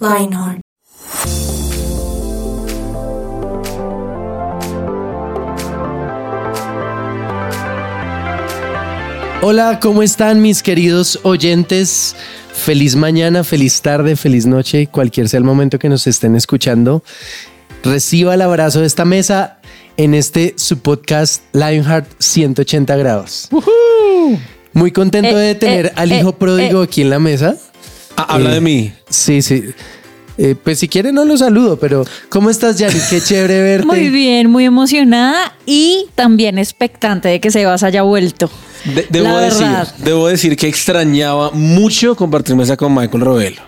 Lionheart. 0.00 0.63
Hola, 9.46 9.78
¿cómo 9.78 10.02
están 10.02 10.40
mis 10.40 10.62
queridos 10.62 11.20
oyentes? 11.22 12.16
Feliz 12.54 12.96
mañana, 12.96 13.44
feliz 13.44 13.82
tarde, 13.82 14.16
feliz 14.16 14.46
noche, 14.46 14.86
cualquier 14.86 15.28
sea 15.28 15.36
el 15.36 15.44
momento 15.44 15.78
que 15.78 15.90
nos 15.90 16.06
estén 16.06 16.34
escuchando. 16.34 17.04
Reciba 17.82 18.32
el 18.32 18.40
abrazo 18.40 18.80
de 18.80 18.86
esta 18.86 19.04
mesa 19.04 19.58
en 19.98 20.14
este 20.14 20.54
su 20.56 20.78
podcast 20.78 21.42
Lionheart 21.52 22.06
180 22.18 22.96
grados. 22.96 23.50
Muy 24.72 24.92
contento 24.92 25.38
Eh, 25.38 25.48
de 25.48 25.54
tener 25.56 25.86
eh, 25.86 25.92
al 25.94 26.10
hijo 26.10 26.30
eh, 26.30 26.36
pródigo 26.38 26.80
aquí 26.80 27.02
en 27.02 27.10
la 27.10 27.18
mesa. 27.18 27.54
Ah, 28.16 28.24
habla 28.30 28.52
Eh, 28.52 28.54
de 28.54 28.60
mí. 28.62 28.92
Sí, 29.10 29.42
sí. 29.42 29.62
Eh, 30.38 30.54
pues 30.64 30.78
si 30.78 30.88
quiere 30.88 31.12
no 31.12 31.26
lo 31.26 31.36
saludo, 31.36 31.78
pero 31.78 32.06
¿cómo 32.30 32.48
estás, 32.48 32.78
Yari? 32.78 32.98
Qué 33.10 33.20
chévere 33.20 33.60
verte. 33.62 33.86
Muy 33.86 34.08
bien, 34.08 34.48
muy 34.50 34.64
emocionada 34.64 35.54
y 35.66 36.06
también 36.14 36.56
expectante 36.56 37.28
de 37.28 37.40
que 37.40 37.50
Sebas 37.50 37.82
haya 37.82 38.00
vuelto. 38.00 38.50
De- 38.84 39.06
debo, 39.08 39.28
La 39.28 39.40
decir, 39.40 39.66
verdad. 39.66 39.94
debo 39.98 40.28
decir 40.28 40.56
que 40.56 40.68
extrañaba 40.68 41.50
mucho 41.52 42.14
compartir 42.16 42.54
mesa 42.56 42.76
con 42.76 42.94
Michael 42.94 43.22
Robelo. 43.24 43.62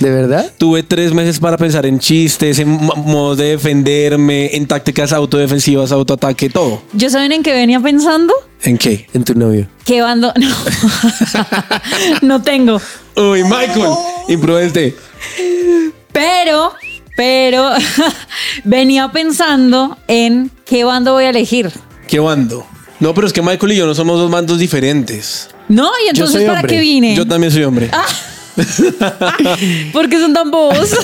¿De 0.00 0.10
verdad? 0.10 0.52
Tuve 0.58 0.82
tres 0.82 1.14
meses 1.14 1.38
para 1.40 1.56
pensar 1.56 1.86
en 1.86 1.98
chistes, 1.98 2.58
en 2.58 2.68
mo- 2.68 2.94
modos 2.96 3.38
de 3.38 3.46
defenderme, 3.50 4.54
en 4.54 4.66
tácticas 4.66 5.12
autodefensivas, 5.12 5.90
autoataque, 5.90 6.50
todo. 6.50 6.82
¿Yo 6.92 7.08
saben 7.08 7.32
en 7.32 7.42
qué 7.42 7.52
venía 7.54 7.80
pensando? 7.80 8.34
¿En 8.62 8.76
qué? 8.76 9.06
En 9.14 9.24
tu 9.24 9.34
novio. 9.34 9.68
¿Qué 9.84 10.02
bando? 10.02 10.32
No, 10.36 10.54
no 12.22 12.42
tengo. 12.42 12.80
Uy, 13.16 13.42
Michael, 13.44 13.90
imprudente. 14.28 14.94
Pero, 16.12 16.72
pero 17.16 17.70
venía 18.64 19.10
pensando 19.12 19.96
en 20.08 20.50
qué 20.64 20.84
bando 20.84 21.12
voy 21.14 21.24
a 21.24 21.30
elegir. 21.30 21.70
¿Qué 22.08 22.18
bando? 22.18 22.66
No, 23.00 23.14
pero 23.14 23.26
es 23.26 23.32
que 23.32 23.42
Michael 23.42 23.72
y 23.72 23.76
yo 23.76 23.86
no 23.86 23.94
somos 23.94 24.18
dos 24.18 24.30
bandos 24.30 24.58
diferentes. 24.58 25.48
No, 25.68 25.90
y 26.04 26.08
entonces 26.08 26.44
¿para 26.44 26.60
hombre. 26.60 26.74
qué 26.74 26.80
vine? 26.80 27.14
Yo 27.14 27.26
también 27.26 27.52
soy 27.52 27.64
hombre. 27.64 27.90
¿Por 29.92 30.08
qué 30.08 30.18
son 30.18 30.32
tan 30.32 30.50
bobos? 30.50 30.96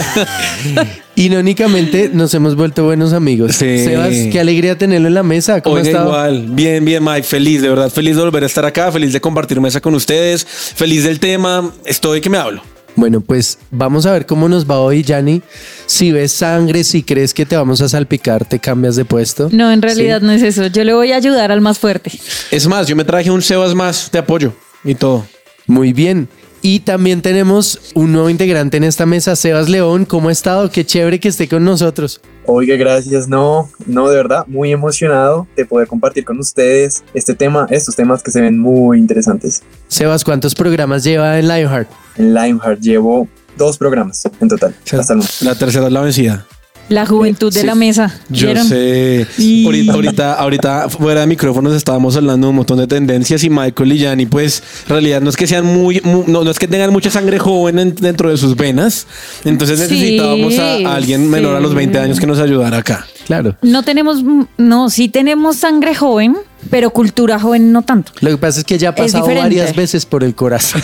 Irónicamente 1.17 2.11
nos 2.13 2.33
hemos 2.33 2.57
vuelto 2.57 2.85
buenos 2.85 3.13
amigos. 3.13 3.57
Sí. 3.57 3.79
Sebas, 3.85 4.15
qué 4.31 4.41
alegría 4.41 4.79
tenerlo 4.79 5.09
en 5.09 5.15
la 5.15 5.23
mesa. 5.23 5.61
¿Cómo 5.61 5.77
Oiga, 5.77 5.87
ha 5.87 5.91
estado? 5.91 6.09
igual. 6.09 6.47
Bien, 6.49 6.83
bien, 6.85 7.05
Mike. 7.05 7.25
Feliz, 7.25 7.61
de 7.61 7.69
verdad. 7.69 7.91
Feliz 7.91 8.17
de 8.17 8.23
volver 8.23 8.45
a 8.45 8.47
estar 8.47 8.65
acá. 8.65 8.91
Feliz 8.91 9.13
de 9.13 9.21
compartir 9.21 9.61
mesa 9.61 9.81
con 9.83 9.95
ustedes. 9.95 10.47
Feliz 10.47 11.05
del 11.05 11.21
tema. 11.21 11.71
Estoy 11.85 12.23
que 12.23 12.31
me 12.31 12.39
hablo. 12.39 12.63
Bueno, 12.95 13.21
pues 13.21 13.59
vamos 13.71 14.07
a 14.07 14.13
ver 14.13 14.27
cómo 14.27 14.49
nos 14.49 14.69
va 14.69 14.79
hoy, 14.79 15.03
Yanni. 15.03 15.43
Si 15.87 16.13
ves 16.13 16.33
sangre, 16.33 16.85
si 16.85 17.03
crees 17.03 17.33
que 17.33 17.47
te 17.47 17.57
vamos 17.57 17.81
a 17.81 17.89
salpicar, 17.89 18.45
te 18.45 18.59
cambias 18.59 18.97
de 18.97 19.05
puesto. 19.05 19.49
No, 19.53 19.73
en 19.73 19.83
realidad 19.83 20.21
no 20.21 20.33
es 20.33 20.43
eso. 20.43 20.67
Yo 20.67 20.85
le 20.85 20.93
voy 20.93 21.13
a 21.13 21.17
ayudar 21.17 21.53
al 21.53 21.61
más 21.61 21.79
fuerte. 21.79 22.13
Es 22.51 22.67
más, 22.67 22.87
yo 22.87 22.97
me 22.97 23.05
traje 23.05 23.31
un 23.31 23.43
Sebas 23.43 23.75
más 23.75 24.11
de 24.13 24.19
apoyo 24.19 24.53
y 24.85 24.95
todo. 24.95 25.27
Muy 25.67 25.93
bien. 25.93 26.29
Y 26.65 26.81
también 26.81 27.23
tenemos 27.23 27.91
un 27.95 28.13
nuevo 28.13 28.31
integrante 28.31 28.77
en 28.77 28.85
esta 28.85 29.05
mesa, 29.05 29.35
Sebas 29.35 29.69
León. 29.69 30.05
¿Cómo 30.05 30.29
ha 30.29 30.33
estado? 30.33 30.71
Qué 30.71 30.85
chévere 30.87 31.19
que 31.19 31.29
esté 31.29 31.49
con 31.49 31.65
nosotros. 31.65 32.21
Oiga, 32.47 32.77
gracias. 32.77 33.27
No, 33.27 33.69
no, 33.85 34.09
de 34.09 34.17
verdad, 34.17 34.47
muy 34.47 34.71
emocionado 34.71 35.49
de 35.57 35.65
poder 35.67 35.89
compartir 35.89 36.25
con 36.25 36.39
ustedes 36.39 37.03
este 37.15 37.35
tema, 37.35 37.67
estos 37.71 37.97
temas 37.97 38.23
que 38.23 38.31
se 38.31 38.41
ven 38.41 38.61
muy 38.61 38.99
interesantes. 38.99 39.63
Sebas, 39.93 40.25
¿cuántos 40.25 40.55
programas 40.55 41.05
lleva 41.05 41.39
en 41.39 41.49
Lionheart? 41.49 41.87
En 42.17 42.33
Lionheart 42.33 42.81
llevo 42.81 43.29
dos 43.59 43.77
programas 43.77 44.23
en 44.41 44.49
total, 44.49 44.75
hasta 44.91 45.13
el. 45.13 45.21
La 45.43 45.55
tercera 45.55 45.87
es 45.89 45.93
la 45.93 46.01
vencida. 46.01 46.47
La 46.89 47.05
juventud 47.07 47.53
de 47.53 47.61
Sí. 47.61 47.67
la 47.67 47.75
mesa. 47.75 48.13
Yo 48.31 48.55
sé. 48.65 49.27
Y- 49.39 49.65
Ahorita, 49.67 49.93
ahorita, 49.93 50.33
ahorita 50.35 50.89
fuera 50.89 51.21
de 51.21 51.27
micrófonos 51.27 51.75
estábamos 51.75 52.17
hablando 52.17 52.47
de 52.47 52.51
un 52.51 52.57
montón 52.57 52.79
de 52.79 52.87
tendencias 52.87 53.45
y 53.45 53.51
Michael 53.51 53.93
y 53.93 53.99
Yanni, 53.99 54.27
pues, 54.27 54.63
en 54.85 54.89
realidad 54.91 55.21
no 55.21 55.29
es 55.31 55.37
que 55.37 55.47
sean 55.47 55.65
muy, 55.67 56.01
mu- 56.05 56.25
no, 56.27 56.43
no 56.43 56.51
es 56.51 56.59
que 56.59 56.67
tengan 56.69 56.91
mucha 56.91 57.11
sangre 57.11 57.39
joven 57.39 57.79
en- 57.79 57.95
dentro 57.95 58.31
de 58.31 58.37
sus 58.39 58.57
venas. 58.57 59.07
Entonces 59.45 59.79
Sí, 59.79 59.95
necesitábamos 59.95 60.59
a, 60.59 60.73
a 60.91 60.95
alguien 60.97 61.29
menor 61.31 61.55
a 61.57 61.61
los 61.61 61.71
sí. 61.71 61.77
20 61.77 61.99
años 61.99 62.19
que 62.19 62.27
nos 62.27 62.39
ayudara 62.41 62.79
acá. 62.79 63.07
Claro. 63.27 63.57
No 63.63 63.83
tenemos, 63.83 64.23
no, 64.59 64.91
sí 64.91 65.09
tenemos 65.09 65.57
sangre 65.57 65.95
joven, 65.95 66.37
pero 66.71 66.91
cultura 66.91 67.39
joven 67.39 67.73
no 67.73 67.83
tanto. 67.83 68.13
Lo 68.21 68.31
que 68.31 68.39
pasa 68.39 68.61
es 68.61 68.65
que 68.65 68.79
ya 68.79 68.91
ha 68.91 68.95
pasado 68.95 69.27
varias 69.27 69.75
veces 69.75 70.07
por 70.07 70.25
el 70.25 70.35
corazón. 70.35 70.83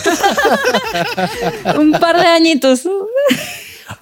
Un 1.79 1.91
par 1.91 2.17
de 2.17 2.27
añitos. 2.27 2.87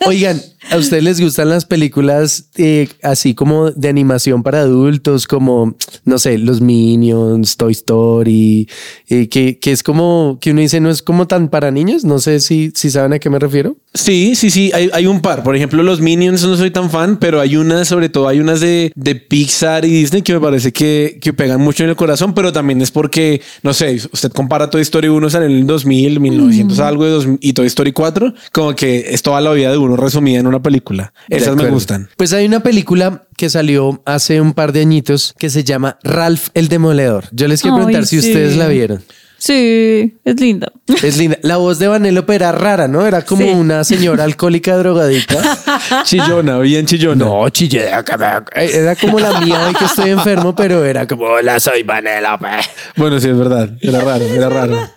Oigan, 0.05 0.41
¿a 0.69 0.77
ustedes 0.77 1.03
les 1.03 1.19
gustan 1.19 1.49
las 1.49 1.65
películas 1.65 2.49
eh, 2.57 2.89
así 3.01 3.33
como 3.33 3.71
de 3.71 3.87
animación 3.89 4.43
para 4.43 4.61
adultos, 4.61 5.27
como, 5.27 5.75
no 6.03 6.19
sé, 6.19 6.37
los 6.37 6.61
Minions, 6.61 7.57
Toy 7.57 7.71
Story, 7.71 8.69
eh, 9.07 9.27
que, 9.29 9.59
que 9.59 9.71
es 9.71 9.83
como, 9.83 10.37
que 10.39 10.51
uno 10.51 10.61
dice, 10.61 10.79
no 10.79 10.89
es 10.89 11.01
como 11.01 11.27
tan 11.27 11.49
para 11.49 11.71
niños? 11.71 12.03
No 12.03 12.19
sé 12.19 12.39
si, 12.39 12.71
si 12.75 12.91
saben 12.91 13.13
a 13.13 13.19
qué 13.19 13.29
me 13.29 13.39
refiero. 13.39 13.77
Sí, 13.97 14.35
sí, 14.35 14.49
sí, 14.49 14.71
hay, 14.73 14.89
hay 14.93 15.05
un 15.07 15.21
par. 15.21 15.43
Por 15.43 15.55
ejemplo, 15.55 15.81
los 15.83 15.99
Minions 15.99 16.43
no 16.43 16.55
soy 16.55 16.71
tan 16.71 16.89
fan, 16.89 17.17
pero 17.17 17.39
hay 17.39 17.57
unas, 17.57 17.87
sobre 17.87 18.09
todo 18.09 18.27
hay 18.27 18.39
unas 18.39 18.59
de, 18.59 18.91
de 18.95 19.15
Pixar 19.15 19.85
y 19.85 19.89
Disney 19.89 20.21
que 20.21 20.33
me 20.33 20.39
parece 20.39 20.71
que, 20.71 21.17
que 21.21 21.33
pegan 21.33 21.61
mucho 21.61 21.83
en 21.83 21.89
el 21.89 21.95
corazón, 21.95 22.33
pero 22.33 22.53
también 22.53 22.81
es 22.81 22.91
porque, 22.91 23.41
no 23.63 23.73
sé, 23.73 23.99
usted 24.11 24.31
compara 24.31 24.69
Toy 24.69 24.81
Story 24.81 25.07
1 25.07 25.29
sale 25.29 25.47
en 25.47 25.51
el 25.51 25.67
2000, 25.67 26.19
1900 26.19 26.79
algo 26.79 27.05
de 27.05 27.11
2000, 27.11 27.39
y 27.41 27.53
Toy 27.53 27.67
Story 27.67 27.91
4, 27.91 28.33
como 28.51 28.75
que 28.75 29.07
es 29.09 29.21
toda 29.21 29.41
la 29.41 29.51
vida 29.51 29.71
de 29.71 29.77
uno 29.77 29.95
resumida 29.95 30.39
en 30.39 30.47
una 30.47 30.61
película. 30.61 31.13
Esas 31.29 31.55
me 31.55 31.69
gustan. 31.69 32.09
Pues 32.17 32.33
hay 32.33 32.45
una 32.45 32.61
película 32.61 33.27
que 33.35 33.49
salió 33.49 34.01
hace 34.05 34.41
un 34.41 34.53
par 34.53 34.73
de 34.73 34.81
añitos 34.81 35.33
que 35.37 35.49
se 35.49 35.63
llama 35.63 35.97
Ralph 36.03 36.49
el 36.53 36.67
Demoledor. 36.67 37.25
Yo 37.31 37.47
les 37.47 37.61
quiero 37.61 37.77
Ay, 37.77 37.83
preguntar 37.83 38.07
si 38.07 38.19
ustedes 38.19 38.57
la 38.57 38.67
vieron. 38.67 39.03
Sí, 39.39 40.17
es 40.25 40.39
linda. 40.39 40.71
Es 41.03 41.17
linda. 41.17 41.37
La 41.43 41.57
voz 41.57 41.77
de 41.79 41.87
Vanellope 41.87 42.33
era 42.35 42.51
rara, 42.51 42.87
¿no? 42.87 43.05
Era 43.05 43.23
como 43.23 43.43
Sí. 43.43 43.49
una 43.51 43.83
señora 43.83 44.23
alcohólica 44.23 44.75
drogadita. 44.77 45.57
Chillona, 46.05 46.57
bien 46.59 46.85
chillona. 46.85 47.25
No, 47.25 47.47
chille. 47.49 47.83
Era 47.87 48.95
como 48.95 49.19
la 49.19 49.39
mía 49.41 49.67
hoy 49.67 49.73
que 49.75 49.85
estoy 49.85 50.09
enfermo, 50.09 50.55
pero 50.55 50.83
era 50.83 51.07
como, 51.07 51.25
hola, 51.25 51.59
soy 51.59 51.83
Vanellope. 51.83 52.47
Bueno, 52.95 53.19
sí, 53.19 53.29
es 53.29 53.37
verdad. 53.37 53.69
Era 53.81 54.01
raro, 54.01 54.25
era 54.25 54.49
raro. 54.49 54.89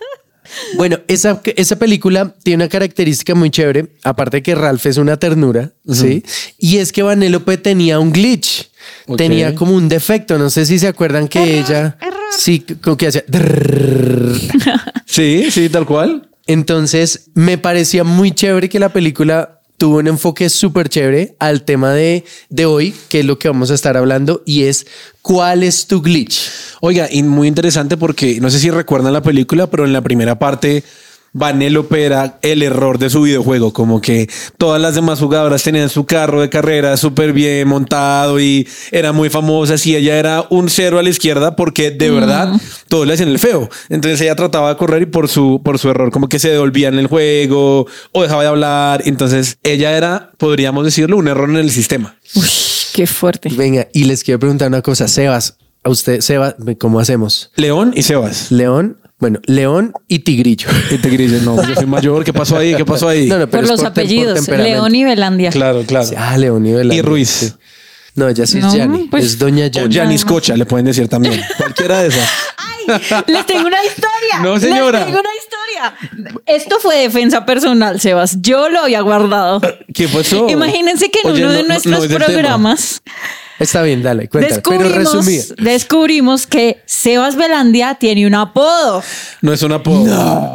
Bueno, 0.75 0.99
esa, 1.07 1.41
esa 1.55 1.75
película 1.77 2.35
tiene 2.43 2.63
una 2.65 2.69
característica 2.69 3.35
muy 3.35 3.49
chévere, 3.51 3.87
aparte 4.03 4.37
de 4.37 4.43
que 4.43 4.55
Ralph 4.55 4.85
es 4.85 4.97
una 4.97 5.15
ternura, 5.17 5.71
¿sí? 5.89 6.23
Y 6.57 6.77
es 6.77 6.91
que 6.91 7.03
Vanellope 7.03 7.57
tenía 7.57 7.99
un 7.99 8.11
glitch, 8.11 8.69
Tenía 9.17 9.55
como 9.55 9.75
un 9.75 9.89
defecto, 9.89 10.37
no 10.37 10.49
sé 10.49 10.65
si 10.65 10.79
se 10.79 10.87
acuerdan 10.87 11.27
que 11.27 11.59
ella, 11.59 11.97
sí, 12.37 12.65
como 12.81 12.97
que 12.97 13.07
hacía... 13.07 13.23
Sí, 15.05 15.51
sí, 15.51 15.69
tal 15.69 15.85
cual. 15.85 16.29
Entonces, 16.47 17.29
me 17.33 17.57
parecía 17.57 18.03
muy 18.03 18.31
chévere 18.31 18.69
que 18.69 18.79
la 18.79 18.89
película 18.89 19.61
tuvo 19.77 19.97
un 19.97 20.07
enfoque 20.07 20.49
súper 20.49 20.89
chévere 20.89 21.35
al 21.39 21.63
tema 21.63 21.91
de, 21.91 22.23
de 22.49 22.65
hoy, 22.65 22.93
que 23.09 23.21
es 23.21 23.25
lo 23.25 23.39
que 23.39 23.47
vamos 23.47 23.71
a 23.71 23.73
estar 23.73 23.97
hablando, 23.97 24.43
y 24.45 24.63
es 24.63 24.85
¿cuál 25.21 25.63
es 25.63 25.87
tu 25.87 26.01
glitch? 26.01 26.51
Oiga, 26.81 27.07
y 27.11 27.23
muy 27.23 27.47
interesante 27.47 27.97
porque 27.97 28.39
no 28.39 28.49
sé 28.49 28.59
si 28.59 28.69
recuerdan 28.69 29.13
la 29.13 29.23
película, 29.23 29.67
pero 29.67 29.85
en 29.85 29.93
la 29.93 30.01
primera 30.01 30.37
parte 30.37 30.83
Vanellope 31.33 32.03
era 32.03 32.39
el 32.41 32.61
error 32.61 32.97
de 32.99 33.09
su 33.09 33.21
videojuego, 33.21 33.71
como 33.71 34.01
que 34.01 34.29
todas 34.57 34.81
las 34.81 34.95
demás 34.95 35.19
jugadoras 35.19 35.63
tenían 35.63 35.89
su 35.89 36.05
carro 36.05 36.41
de 36.41 36.49
carrera 36.49 36.97
súper 36.97 37.31
bien 37.31 37.67
montado 37.67 38.39
y 38.39 38.67
era 38.91 39.13
muy 39.13 39.29
famosa, 39.29 39.75
y 39.83 39.95
ella 39.95 40.17
era 40.17 40.45
un 40.49 40.69
cero 40.69 40.99
a 40.99 41.03
la 41.03 41.09
izquierda 41.09 41.55
porque 41.55 41.91
de 41.91 42.11
verdad 42.11 42.51
todos 42.87 43.07
le 43.07 43.13
hacían 43.13 43.29
el 43.29 43.39
feo. 43.39 43.69
Entonces 43.89 44.19
ella 44.21 44.35
trataba 44.35 44.69
de 44.69 44.77
correr 44.77 45.03
y 45.03 45.05
por 45.05 45.29
su, 45.29 45.61
por 45.63 45.79
su 45.79 45.89
error 45.89 46.11
como 46.11 46.27
que 46.27 46.39
se 46.39 46.49
devolvía 46.49 46.89
en 46.89 46.99
el 46.99 47.07
juego 47.07 47.87
o 48.11 48.21
dejaba 48.21 48.43
de 48.43 48.49
hablar. 48.49 49.03
Entonces 49.05 49.57
ella 49.63 49.95
era, 49.95 50.31
podríamos 50.37 50.83
decirlo, 50.83 51.17
un 51.17 51.27
error 51.27 51.49
en 51.49 51.57
el 51.57 51.71
sistema. 51.71 52.17
Uy, 52.35 52.49
qué 52.93 53.07
fuerte. 53.07 53.49
Venga, 53.55 53.87
y 53.93 54.03
les 54.03 54.23
quiero 54.23 54.39
preguntar 54.39 54.67
una 54.67 54.81
cosa, 54.81 55.07
Sebas, 55.07 55.57
a 55.83 55.89
usted, 55.89 56.21
Sebas, 56.21 56.55
¿cómo 56.79 56.99
hacemos? 56.99 57.51
León 57.55 57.93
y 57.95 58.03
Sebas. 58.03 58.51
León, 58.51 58.97
bueno, 59.21 59.39
León 59.45 59.93
y 60.09 60.19
Tigrillo. 60.19 60.67
Y 60.89 60.97
te 60.97 61.09
grises, 61.09 61.43
no, 61.43 61.55
yo 61.65 61.75
soy 61.75 61.85
mayor. 61.85 62.23
¿Qué 62.25 62.33
pasó 62.33 62.57
ahí? 62.57 62.75
¿Qué 62.75 62.83
pasó 62.83 63.07
ahí? 63.07 63.27
No, 63.27 63.37
no, 63.37 63.47
pero 63.47 63.61
Por 63.63 63.69
los 63.77 63.83
apellidos. 63.85 64.45
León 64.49 64.93
y 64.93 65.05
Belandia. 65.05 65.51
Claro, 65.51 65.83
claro. 65.87 66.09
Ah, 66.17 66.37
León 66.37 66.65
y 66.65 66.71
Velandia. 66.73 66.97
Y 66.97 67.01
Ruiz. 67.01 67.55
No, 68.15 68.27
ella 68.27 68.45
sí 68.45 68.57
es 68.57 68.65
No, 68.65 69.07
pues- 69.09 69.23
es 69.25 69.39
Doña 69.39 69.67
O 69.67 69.69
Yanni. 69.69 69.95
Janis 69.95 70.25
Cocha, 70.25 70.57
le 70.57 70.65
pueden 70.65 70.85
decir 70.87 71.07
también. 71.07 71.39
Cualquiera 71.57 72.01
de 72.01 72.09
esas. 72.09 72.29
Les 73.27 73.45
tengo 73.45 73.67
una 73.67 73.83
historia. 73.85 74.39
No, 74.41 74.59
señora. 74.59 74.99
Les 74.99 75.07
tengo 75.07 75.19
una 75.21 75.29
historia. 75.39 76.41
Esto 76.47 76.77
fue 76.81 76.97
defensa 76.97 77.45
personal, 77.45 78.01
Sebas. 78.01 78.41
Yo 78.41 78.69
lo 78.69 78.81
había 78.81 79.01
guardado. 79.01 79.61
¿Qué 79.93 80.07
pasó? 80.09 80.49
Imagínense 80.49 81.09
que 81.11 81.19
en 81.23 81.31
Oye, 81.31 81.43
uno 81.43 81.51
no- 81.51 81.57
de 81.57 81.63
nuestros 81.63 82.07
tema. 82.07 82.75
Está 83.61 83.83
bien, 83.83 84.01
dale, 84.03 84.27
cuéntale. 84.27 84.61
Pero 84.67 84.83
descubrimos, 84.83 85.13
resumida. 85.15 85.43
descubrimos 85.59 86.47
que 86.47 86.81
Sebas 86.85 87.35
Velandia 87.35 87.95
tiene 87.99 88.25
un 88.27 88.35
apodo. 88.35 89.03
No 89.41 89.53
es 89.53 89.61
un 89.63 89.71
apodo. 89.71 90.05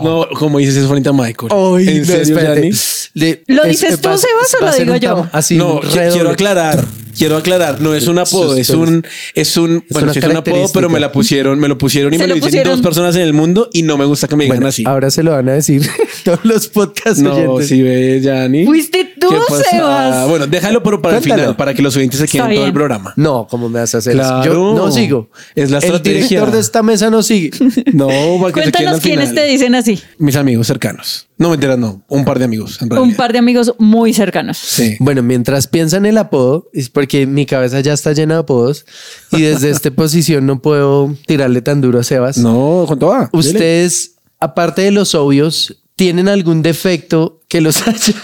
No, 0.02 0.26
como 0.38 0.58
dices, 0.58 0.76
es 0.76 0.86
bonita 0.86 1.12
Michael. 1.12 1.50
Ay, 1.52 1.88
¿En 1.88 1.98
no, 2.00 2.04
serio, 2.06 2.22
espérate. 2.22 2.62
Yanni? 2.62 2.76
Le- 3.14 3.42
¿Lo 3.46 3.62
es- 3.64 3.68
dices 3.70 4.00
tú, 4.00 4.08
va- 4.08 4.18
Sebas, 4.18 4.54
o 4.60 4.64
va 4.64 4.68
a 4.68 4.70
lo 4.72 4.76
ser 4.76 4.84
digo 4.84 4.94
un 4.94 5.00
yo? 5.00 5.16
tam- 5.24 5.28
Así, 5.32 5.56
no, 5.56 5.74
un 5.74 5.80
qui- 5.80 5.90
redoble. 5.94 6.12
quiero 6.12 6.30
aclarar. 6.30 6.84
Quiero 7.16 7.38
aclarar, 7.38 7.80
no 7.80 7.94
es 7.94 8.08
un 8.08 8.18
apodo, 8.18 8.54
es 8.58 8.68
un, 8.68 9.02
es 9.34 9.56
un, 9.56 9.76
Es 9.88 9.92
bueno, 9.94 10.04
una 10.04 10.12
sí 10.12 10.18
es 10.18 10.24
un 10.26 10.30
apodo, 10.32 10.42
característica. 10.42 10.70
pero 10.74 10.90
me 10.90 11.00
la 11.00 11.10
pusieron, 11.12 11.58
me 11.58 11.66
lo 11.66 11.78
pusieron 11.78 12.12
y 12.12 12.18
Se 12.18 12.22
me 12.24 12.26
lo, 12.28 12.28
lo 12.28 12.34
dicen 12.34 12.48
pusieron. 12.50 12.72
dos 12.74 12.82
personas 12.82 13.16
en 13.16 13.22
el 13.22 13.32
mundo 13.32 13.70
y 13.72 13.84
no 13.84 13.96
me 13.96 14.04
gusta 14.04 14.28
que 14.28 14.36
me 14.36 14.44
digan 14.44 14.58
Bueno, 14.58 14.68
así. 14.68 14.84
ahora 14.86 15.10
se 15.10 15.22
lo 15.22 15.30
van 15.30 15.48
a 15.48 15.52
decir 15.54 15.80
todos 16.26 16.40
los 16.44 16.68
podcasts 16.68 17.20
No, 17.20 17.32
oyentes. 17.34 17.68
si 17.68 17.80
ves, 17.80 18.22
Yanni. 18.22 18.66
Fuiste 18.66 19.14
tú, 19.18 19.30
¿Qué 19.30 19.36
pasa? 19.48 19.64
Sebas. 19.70 20.28
Bueno, 20.28 20.46
déjalo 20.46 20.82
pero 20.82 21.00
para 21.00 21.16
el 21.16 21.22
final, 21.22 21.56
para 21.56 21.72
que 21.72 21.80
los 21.80 21.96
oyentes 21.96 22.18
se 22.18 22.26
Está 22.26 22.32
queden 22.32 22.44
todo 22.48 22.52
el 22.52 22.64
bien. 22.64 22.74
programa. 22.74 22.95
No, 23.16 23.46
¿cómo 23.48 23.68
me 23.68 23.80
vas 23.80 23.94
a 23.94 23.98
hacer? 23.98 24.14
Claro. 24.14 24.44
Yo 24.44 24.74
no 24.74 24.90
sigo. 24.92 25.30
Es 25.54 25.70
la 25.70 25.78
El 25.78 25.84
estrategia. 25.84 26.20
director 26.20 26.50
de 26.50 26.60
esta 26.60 26.82
mesa 26.82 27.10
no 27.10 27.22
sigue. 27.22 27.50
No, 27.92 28.08
para 28.40 28.52
que 28.52 28.60
Cuéntanos 28.60 29.00
quiénes 29.00 29.34
te 29.34 29.44
dicen 29.46 29.74
así. 29.74 30.00
Mis 30.18 30.36
amigos 30.36 30.66
cercanos. 30.66 31.28
No, 31.38 31.50
mentira, 31.50 31.76
no. 31.76 32.02
Un 32.08 32.24
par 32.24 32.38
de 32.38 32.44
amigos, 32.46 32.80
en 32.80 32.90
realidad. 32.90 33.08
Un 33.10 33.14
par 33.16 33.32
de 33.32 33.38
amigos 33.38 33.74
muy 33.78 34.12
cercanos. 34.12 34.56
Sí. 34.58 34.96
Bueno, 35.00 35.22
mientras 35.22 35.66
piensan 35.66 36.06
el 36.06 36.18
apodo, 36.18 36.68
es 36.72 36.88
porque 36.90 37.26
mi 37.26 37.46
cabeza 37.46 37.80
ya 37.80 37.92
está 37.92 38.12
llena 38.12 38.34
de 38.34 38.40
apodos 38.40 38.86
y 39.32 39.42
desde 39.42 39.70
esta 39.70 39.90
posición 39.94 40.46
no 40.46 40.60
puedo 40.62 41.14
tirarle 41.26 41.62
tan 41.62 41.80
duro 41.80 42.00
a 42.00 42.02
Sebas. 42.04 42.38
No, 42.38 42.84
¿cuánto 42.86 43.08
va? 43.08 43.18
Dele. 43.18 43.30
Ustedes, 43.32 44.12
aparte 44.40 44.82
de 44.82 44.90
los 44.90 45.14
obvios, 45.14 45.76
¿tienen 45.94 46.28
algún 46.28 46.62
defecto 46.62 47.40
que 47.48 47.60
los 47.60 47.76
haya? 47.86 48.14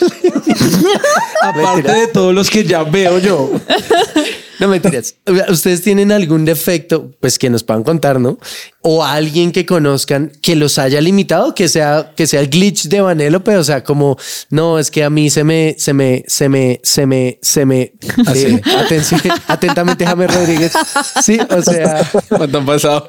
Aparte 1.43 1.93
de 1.93 2.06
todos 2.09 2.35
los 2.35 2.50
que 2.50 2.65
ya 2.65 2.83
veo 2.83 3.19
yo. 3.19 3.50
No 4.59 4.69
mentiras. 4.69 5.17
Ustedes 5.49 5.83
tienen 5.83 6.12
algún 6.12 6.44
defecto, 6.44 7.11
pues 7.19 7.37
que 7.37 7.50
nos 7.50 7.65
puedan 7.65 7.83
contar, 7.83 8.21
¿no? 8.21 8.39
O 8.81 9.05
alguien 9.05 9.50
que 9.50 9.67
conozcan 9.67 10.31
que 10.41 10.55
los 10.55 10.79
haya 10.79 11.00
limitado, 11.00 11.53
que 11.53 11.69
sea, 11.69 12.12
que 12.15 12.29
sea 12.29 12.39
el 12.39 12.49
glitch 12.49 12.85
de 12.85 13.00
Vanellope, 13.00 13.56
o 13.56 13.65
sea, 13.65 13.83
como, 13.83 14.17
no, 14.50 14.79
es 14.79 14.93
que 14.93 15.03
a 15.03 15.11
mí 15.11 15.31
se 15.31 15.43
me, 15.43 15.75
se 15.79 15.93
me, 15.93 16.23
se 16.29 16.49
me, 16.49 16.79
se 16.85 17.06
me, 17.06 17.41
se 17.43 17.67
me, 17.67 17.93
Así. 18.25 18.44
eh, 18.44 18.62
atención, 18.79 19.21
atentamente 19.49 20.06
James 20.06 20.33
Rodríguez. 20.33 20.73
Sí, 21.25 21.39
o 21.50 21.61
sea, 21.61 22.09
¿Cuánto 22.29 22.59
han 22.59 22.67
pasado? 22.67 23.09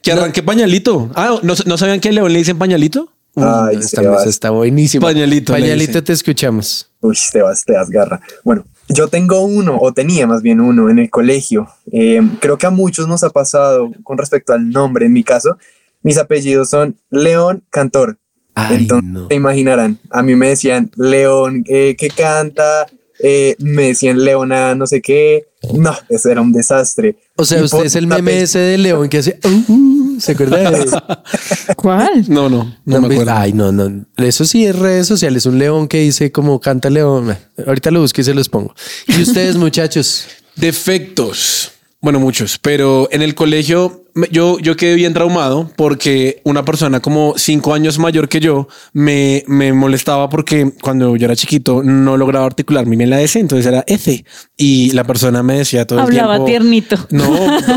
Que 0.00 0.12
arranque 0.12 0.42
pañalito. 0.42 1.10
Ah, 1.14 1.40
¿no, 1.42 1.54
¿no 1.66 1.76
sabían 1.76 2.00
que 2.00 2.10
León 2.10 2.32
le 2.32 2.38
dicen 2.38 2.56
pañalito? 2.56 3.12
Ay, 3.44 3.76
esta 3.76 4.02
Sebas. 4.02 4.18
mesa 4.20 4.28
está 4.30 4.50
buenísima. 4.50 5.06
Pañalito, 5.06 5.52
Pañalito, 5.52 6.02
te 6.02 6.12
escuchamos. 6.12 6.90
Uy, 7.00 7.16
te 7.32 7.42
vas, 7.42 7.64
te 7.64 7.72
das 7.74 7.88
garra. 7.90 8.20
Bueno, 8.44 8.64
yo 8.88 9.08
tengo 9.08 9.40
uno, 9.42 9.78
o 9.80 9.92
tenía 9.92 10.26
más 10.26 10.42
bien 10.42 10.60
uno 10.60 10.88
en 10.90 10.98
el 10.98 11.10
colegio. 11.10 11.68
Eh, 11.92 12.20
creo 12.40 12.56
que 12.58 12.66
a 12.66 12.70
muchos 12.70 13.06
nos 13.08 13.22
ha 13.24 13.30
pasado 13.30 13.90
con 14.02 14.18
respecto 14.18 14.52
al 14.52 14.68
nombre. 14.70 15.06
En 15.06 15.12
mi 15.12 15.22
caso, 15.24 15.58
mis 16.02 16.18
apellidos 16.18 16.70
son 16.70 16.96
León 17.10 17.62
Cantor. 17.70 18.18
Ay, 18.54 18.78
Entonces, 18.78 19.08
no. 19.08 19.28
te 19.28 19.36
imaginarán, 19.36 19.98
a 20.10 20.22
mí 20.22 20.34
me 20.34 20.48
decían 20.48 20.90
León 20.96 21.64
eh, 21.68 21.94
que 21.96 22.08
canta, 22.08 22.86
eh, 23.20 23.56
me 23.58 23.88
decían 23.88 24.24
Leona 24.24 24.74
no 24.74 24.86
sé 24.86 25.00
qué. 25.02 25.46
No, 25.74 25.92
eso 26.08 26.30
era 26.30 26.40
un 26.40 26.52
desastre. 26.52 27.16
O 27.36 27.44
sea, 27.44 27.58
Y 27.60 27.62
usted 27.64 27.84
es 27.84 27.96
el 27.96 28.06
meme 28.06 28.40
ese 28.42 28.58
de 28.60 28.78
León 28.78 29.08
que 29.08 29.18
hace, 29.18 29.38
"Uh, 29.44 29.72
uh", 29.72 30.20
¿se 30.20 30.32
acuerda 30.32 30.70
de 30.70 30.84
eso? 30.84 31.02
¿Cuál? 31.76 32.24
No, 32.28 32.48
no, 32.48 32.76
no 32.84 32.96
han 32.96 33.02
me 33.08 33.14
acuerdo. 33.14 33.32
Ay, 33.34 33.52
no, 33.52 33.72
no. 33.72 34.04
Eso 34.16 34.44
sí 34.44 34.64
es 34.66 34.76
redes 34.78 35.06
sociales. 35.06 35.46
Un 35.46 35.58
león 35.58 35.88
que 35.88 35.98
dice 36.00 36.30
como 36.32 36.60
canta 36.60 36.90
león. 36.90 37.36
Ahorita 37.66 37.90
lo 37.90 38.00
busco 38.00 38.20
y 38.20 38.24
se 38.24 38.34
los 38.34 38.48
pongo. 38.48 38.74
Y 39.08 39.20
ustedes, 39.22 39.56
muchachos. 39.66 40.26
Defectos. 40.56 41.72
Bueno, 42.00 42.20
muchos, 42.20 42.58
pero 42.58 43.08
en 43.10 43.22
el 43.22 43.34
colegio 43.34 44.04
yo, 44.30 44.58
yo 44.58 44.76
quedé 44.76 44.94
bien 44.94 45.14
traumado 45.14 45.70
porque 45.76 46.40
una 46.44 46.64
persona 46.64 47.00
como 47.00 47.34
cinco 47.36 47.74
años 47.74 47.98
mayor 47.98 48.28
que 48.28 48.40
yo 48.40 48.68
me, 48.92 49.44
me 49.46 49.72
molestaba 49.72 50.28
porque 50.28 50.72
cuando 50.82 51.16
yo 51.16 51.26
era 51.26 51.36
chiquito 51.36 51.82
no 51.82 52.16
lograba 52.16 52.46
articular 52.46 52.86
mi 52.86 52.96
bien 52.96 53.10
la 53.10 53.20
S, 53.20 53.38
entonces 53.38 53.66
era 53.66 53.84
F. 53.86 54.24
Y 54.56 54.90
la 54.92 55.04
persona 55.04 55.42
me 55.42 55.58
decía 55.58 55.86
todo 55.86 56.00
Hablaba 56.00 56.36
el 56.36 56.44
tiempo. 56.44 56.68
tiernito. 56.70 56.96
No, 57.10 57.30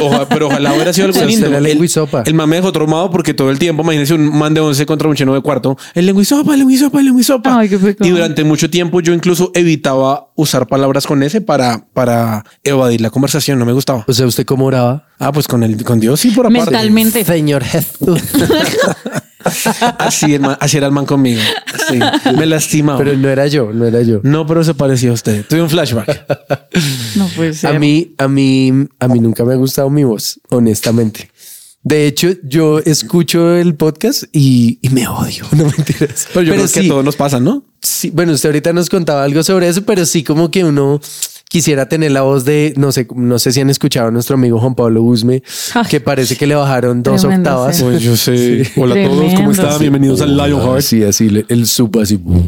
oja- 0.06 0.28
pero 0.30 0.48
ojalá 0.48 0.74
hubiera 0.74 0.94
sido 0.94 1.08
algo 1.14 1.24
lindo. 1.26 1.48
El, 1.48 1.66
el 2.26 2.34
man 2.34 2.50
me 2.50 2.56
dejó 2.56 2.72
traumado 2.72 3.12
porque 3.12 3.34
todo 3.34 3.52
el 3.52 3.60
tiempo, 3.60 3.84
imagínense 3.84 4.14
un 4.14 4.36
man 4.38 4.54
de 4.54 4.62
11 4.62 4.86
contra 4.86 5.08
un 5.08 5.16
chino 5.16 5.34
de 5.34 5.42
cuarto. 5.42 5.78
El 5.94 6.06
lenguisopa, 6.06 6.54
el 6.54 6.60
lenguisopa, 6.60 7.00
el 7.00 7.06
lenguisopa. 7.06 7.60
Ay, 7.60 7.70
qué 7.70 7.96
y 8.02 8.10
durante 8.10 8.44
mucho 8.44 8.70
tiempo 8.70 9.00
yo 9.02 9.14
incluso 9.14 9.52
evitaba 9.54 10.31
usar 10.42 10.68
palabras 10.68 11.08
con 11.08 11.24
S 11.24 11.40
para, 11.42 11.86
para 11.94 12.44
evadir 12.64 13.02
la 13.02 13.10
conversación. 13.10 13.58
No 13.60 13.66
me 13.66 13.74
gustaba. 13.74 14.06
O 14.08 14.14
sea, 14.14 14.26
¿usted 14.26 14.46
cómo 14.46 14.66
oraba? 14.66 15.08
Ah, 15.20 15.32
pues 15.32 15.48
con 15.48 15.64
el 15.64 15.84
con 15.84 16.00
Dios 16.00 16.20
sí 16.20 16.32
por 16.32 16.46
aparte. 16.48 16.72
Mentalmente. 16.72 17.24
Señor 17.24 17.64
Jesús. 17.64 18.20
Así, 19.98 20.36
el 20.36 20.42
man- 20.42 20.58
así 20.60 20.78
era 20.78 20.86
el 20.86 20.94
man 20.94 21.06
conmigo. 21.08 21.42
Sí, 21.90 21.98
me 22.38 22.46
lastimaba. 22.46 23.00
Pero 23.00 23.18
no 23.18 23.28
era 23.28 23.48
yo, 23.48 23.72
no 23.74 23.86
era 23.88 24.02
yo. 24.04 24.20
no, 24.24 24.46
pero 24.46 24.64
se 24.64 24.76
parecía 24.76 25.10
a 25.10 25.14
usted. 25.14 25.46
Tuve 25.48 25.62
un 25.64 25.70
flashback. 25.70 26.26
No 27.16 27.28
puede 27.36 27.54
ser. 27.54 27.76
A 27.76 27.80
mí, 27.80 28.14
a 28.18 28.28
mí, 28.28 28.72
a 29.00 29.08
mí 29.08 29.20
nunca 29.20 29.44
me 29.44 29.54
ha 29.54 29.58
gustado 29.58 29.90
mi 29.90 30.04
voz, 30.04 30.40
honestamente. 30.50 31.30
De 31.84 32.06
hecho, 32.08 32.30
yo 32.44 32.80
escucho 32.80 33.56
el 33.56 33.76
podcast 33.76 34.24
y, 34.32 34.78
y 34.82 34.90
me 34.90 35.08
odio. 35.08 35.46
No 35.52 35.66
mentiras. 35.66 36.28
Pero 36.34 36.44
yo 36.46 36.54
creo 36.54 36.68
que 36.72 36.80
a 36.80 36.88
todos 36.88 37.04
nos 37.04 37.16
pasa, 37.16 37.40
¿no? 37.40 37.66
Sí, 37.82 38.12
bueno, 38.12 38.34
usted 38.34 38.50
ahorita 38.50 38.74
nos 38.74 38.90
contaba 38.90 39.24
algo 39.24 39.44
sobre 39.44 39.68
eso, 39.68 39.84
pero 39.84 40.06
sí 40.06 40.24
como 40.24 40.50
que 40.52 40.64
uno 40.64 41.00
quisiera 41.50 41.88
tener 41.90 42.12
la 42.12 42.22
voz 42.22 42.46
de, 42.46 42.74
no 42.78 42.92
sé, 42.92 43.08
no 43.16 43.38
sé 43.38 43.52
si 43.52 43.60
han 43.60 43.70
escuchado 43.70 44.08
a 44.08 44.12
nuestro 44.12 44.36
amigo 44.36 44.60
Juan 44.60 44.74
Pablo 44.76 45.02
Guzme, 45.02 45.44
Ay. 45.74 45.84
que 45.90 46.00
parece 46.00 46.38
que 46.38 46.48
le 46.48 46.56
bajaron 46.56 47.04
dos 47.04 47.22
Tremendo, 47.22 47.50
octavas. 47.50 47.78
sí. 47.78 47.84
Pues 47.84 48.02
yo 48.02 48.16
sé. 48.16 48.72
Hola 48.78 48.96
a 48.96 49.08
todos, 49.10 49.34
¿cómo 49.34 49.52
están? 49.52 49.80
Bienvenidos 49.80 50.22
al 50.22 50.38
Lionheart. 50.38 50.82
Sí, 50.82 51.04
así, 51.04 51.30
el 51.48 51.68
sub 51.68 52.00
así. 52.00 52.16
O 52.26 52.44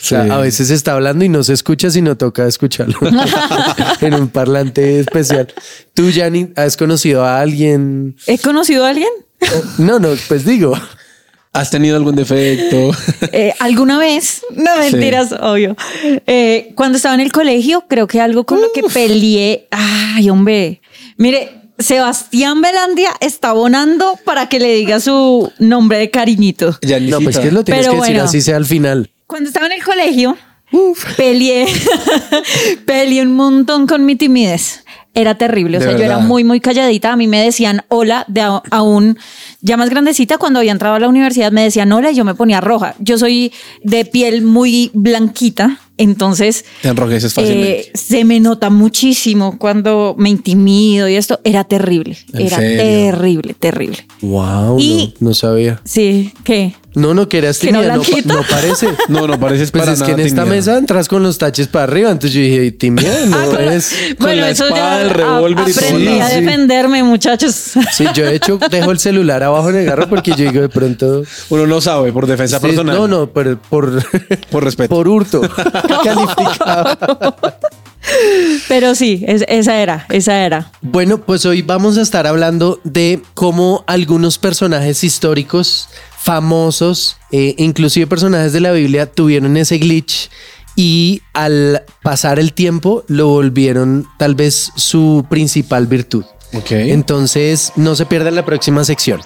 sea, 0.00 0.24
Sí. 0.24 0.30
a 0.30 0.36
veces 0.38 0.70
está 0.70 0.92
hablando 0.94 1.24
y 1.24 1.28
no 1.30 1.42
se 1.42 1.54
escucha, 1.54 1.90
sino 1.90 2.16
toca 2.16 2.46
escucharlo 2.46 2.98
en 4.02 4.14
un 4.14 4.28
parlante 4.28 5.00
especial. 5.00 5.48
¿Tú, 5.94 6.10
Yanni, 6.10 6.50
has 6.56 6.76
conocido 6.76 7.24
a 7.24 7.40
alguien? 7.40 8.14
¿He 8.26 8.38
conocido 8.38 8.84
a 8.84 8.90
alguien? 8.90 9.08
No, 9.78 9.98
no, 9.98 10.08
pues 10.28 10.44
digo. 10.44 10.74
¿Has 11.58 11.70
tenido 11.70 11.96
algún 11.96 12.14
defecto? 12.14 12.92
Eh, 13.32 13.52
¿Alguna 13.58 13.98
vez? 13.98 14.42
No, 14.54 14.76
mentiras, 14.78 15.32
obvio. 15.32 15.76
Eh, 16.26 16.72
cuando 16.76 16.96
estaba 16.96 17.14
en 17.16 17.20
el 17.20 17.32
colegio, 17.32 17.84
creo 17.88 18.06
que 18.06 18.20
algo 18.20 18.44
con 18.44 18.60
lo 18.60 18.70
que 18.72 18.82
peleé. 18.82 19.66
Ay, 19.70 20.30
hombre. 20.30 20.80
Mire, 21.16 21.50
Sebastián 21.78 22.60
Velandia 22.60 23.10
está 23.20 23.50
abonando 23.50 24.18
para 24.24 24.48
que 24.48 24.60
le 24.60 24.72
diga 24.74 25.00
su 25.00 25.52
nombre 25.58 25.98
de 25.98 26.10
cariñito. 26.10 26.78
No, 27.00 27.20
pues 27.20 27.38
que 27.38 27.50
lo 27.50 27.64
tienes 27.64 27.86
Pero 27.86 27.94
que 27.94 28.00
decir 28.00 28.14
bueno. 28.14 28.22
así 28.22 28.40
sea 28.40 28.56
al 28.56 28.66
final. 28.66 29.10
Cuando 29.26 29.48
estaba 29.48 29.66
en 29.66 29.72
el 29.72 29.82
colegio, 29.84 30.36
peleé, 31.16 31.66
peleé 32.86 33.22
un 33.22 33.34
montón 33.34 33.86
con 33.86 34.04
mi 34.06 34.14
timidez. 34.16 34.84
Era 35.14 35.36
terrible. 35.36 35.78
O 35.78 35.80
sea, 35.80 35.92
yo 35.92 36.04
era 36.04 36.18
muy, 36.28 36.44
muy 36.44 36.60
calladita. 36.60 37.12
A 37.12 37.16
mí 37.16 37.26
me 37.26 37.42
decían 37.42 37.82
hola 37.88 38.24
de 38.28 38.42
a- 38.42 38.62
aún 38.70 39.18
ya 39.60 39.76
más 39.76 39.90
grandecita. 39.90 40.38
Cuando 40.38 40.60
había 40.60 40.72
entrado 40.72 40.94
a 40.94 41.00
la 41.00 41.08
universidad 41.08 41.50
me 41.50 41.62
decían 41.64 41.90
hola 41.92 42.10
y 42.12 42.14
yo 42.14 42.24
me 42.24 42.34
ponía 42.34 42.60
roja. 42.60 42.94
Yo 43.00 43.18
soy 43.18 43.52
de 43.82 44.04
piel 44.04 44.42
muy 44.42 44.90
blanquita. 44.94 45.78
Entonces, 45.98 46.64
Te 46.82 46.88
enrojeces 46.88 47.34
fácilmente. 47.34 47.80
eh, 47.80 47.90
se 47.94 48.24
me 48.24 48.40
nota 48.40 48.70
muchísimo 48.70 49.58
cuando 49.58 50.14
me 50.18 50.30
intimido 50.30 51.08
y 51.08 51.16
esto. 51.16 51.40
Era 51.44 51.64
terrible. 51.64 52.16
¿En 52.32 52.46
Era 52.46 52.56
serio? 52.56 52.82
terrible, 52.82 53.54
terrible. 53.58 54.06
Wow, 54.22 54.78
Y- 54.78 55.14
no, 55.20 55.28
no 55.28 55.34
sabía. 55.34 55.80
Sí, 55.84 56.32
¿qué? 56.44 56.74
No, 56.94 57.14
no, 57.14 57.28
que 57.28 57.38
eras 57.38 57.58
¿Que 57.58 57.68
era 57.68 57.78
tímida, 57.80 57.96
no, 57.96 58.02
blanquita? 58.02 58.34
no 58.34 58.42
parece. 58.48 58.88
No, 59.08 59.26
no 59.28 59.38
pareces 59.38 59.70
Pues 59.70 59.82
para 59.84 59.92
es 59.92 59.98
que 60.02 60.08
nada 60.10 60.20
en 60.22 60.26
esta 60.26 60.42
tímida. 60.42 60.56
mesa 60.56 60.78
entras 60.78 61.06
con 61.06 61.22
los 61.22 61.38
taches 61.38 61.68
para 61.68 61.84
arriba, 61.84 62.10
entonces 62.10 62.32
yo 62.32 62.40
dije, 62.40 62.72
tímida, 62.72 63.14
no 63.26 63.36
Ah, 63.38 63.44
con 63.46 63.66
la- 63.66 63.74
es. 63.74 63.92
bueno, 64.18 64.40
la 64.42 64.50
eso 64.50 64.64
espada, 64.64 64.96
ya 64.98 65.02
el 65.02 65.10
revólver 65.10 65.68
y 65.68 65.72
todo. 65.72 65.84
aprendí 65.86 66.18
a 66.20 66.28
Sí. 66.28 66.40
defenderme, 66.40 67.02
muchachos. 67.04 67.54
Sí, 67.92 68.04
yo 68.14 68.24
de 68.24 68.36
hecho 68.36 68.58
dejo 68.70 68.90
el 68.90 68.98
celular 68.98 69.42
abajo 69.44 69.70
en 69.70 69.76
el 69.76 69.84
garro 69.86 70.08
porque 70.08 70.30
yo 70.32 70.38
digo 70.50 70.60
de 70.60 70.68
pronto. 70.68 71.22
Uno 71.50 71.66
no 71.66 71.80
sabe 71.80 72.12
por 72.12 72.26
defensa 72.26 72.58
Sí, 72.58 72.66
personal. 72.66 72.96
no, 72.96 73.06
no, 73.06 73.26
por, 73.30 73.58
por, 73.58 74.02
Por 74.50 74.64
respeto. 74.64 74.94
por 74.94 75.06
hurto 75.08 75.40
calificado. 76.02 77.34
Pero 78.68 78.94
sí, 78.94 79.24
es- 79.26 79.44
esa 79.48 79.76
era, 79.76 80.06
esa 80.08 80.38
era. 80.44 80.70
Bueno, 80.80 81.18
pues 81.18 81.44
hoy 81.46 81.62
vamos 81.62 81.98
a 81.98 82.02
estar 82.02 82.26
hablando 82.26 82.80
de 82.84 83.20
cómo 83.34 83.84
algunos 83.86 84.38
personajes 84.38 85.04
históricos 85.04 85.88
famosos, 86.18 87.16
eh, 87.32 87.54
inclusive 87.58 88.06
personajes 88.06 88.52
de 88.52 88.60
la 88.60 88.72
Biblia, 88.72 89.06
tuvieron 89.06 89.56
ese 89.56 89.78
glitch 89.78 90.30
y 90.76 91.22
al 91.34 91.82
pasar 92.02 92.38
el 92.38 92.52
tiempo 92.52 93.04
lo 93.08 93.28
volvieron 93.28 94.06
tal 94.18 94.34
vez 94.34 94.70
su 94.76 95.26
principal 95.28 95.86
virtud. 95.86 96.24
Ok. 96.54 96.70
Entonces, 96.70 97.72
no 97.76 97.94
se 97.94 98.06
pierda 98.06 98.30
la 98.30 98.44
próxima 98.44 98.84
sección. 98.84 99.20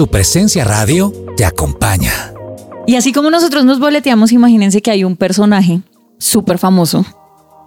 Su 0.00 0.08
presencia 0.08 0.64
radio 0.64 1.12
te 1.36 1.44
acompaña. 1.44 2.32
Y 2.86 2.96
así 2.96 3.12
como 3.12 3.28
nosotros 3.28 3.66
nos 3.66 3.78
boleteamos, 3.78 4.32
imagínense 4.32 4.80
que 4.80 4.90
hay 4.90 5.04
un 5.04 5.14
personaje 5.14 5.82
súper 6.16 6.56
famoso 6.56 7.04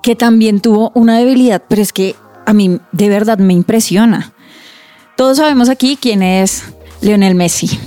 que 0.02 0.16
también 0.16 0.60
tuvo 0.60 0.92
una 0.96 1.20
debilidad, 1.20 1.62
pero 1.70 1.84
es 1.84 1.94
que 1.94 2.16
a 2.48 2.54
mí 2.54 2.80
de 2.92 3.10
verdad 3.10 3.38
me 3.38 3.54
impresiona. 3.54 4.34
Todos 5.16 5.38
sabemos 5.38 5.70
aquí 5.70 5.96
quién 5.96 6.24
es 6.24 6.64
Lionel 7.02 7.36
Messi. 7.36 7.80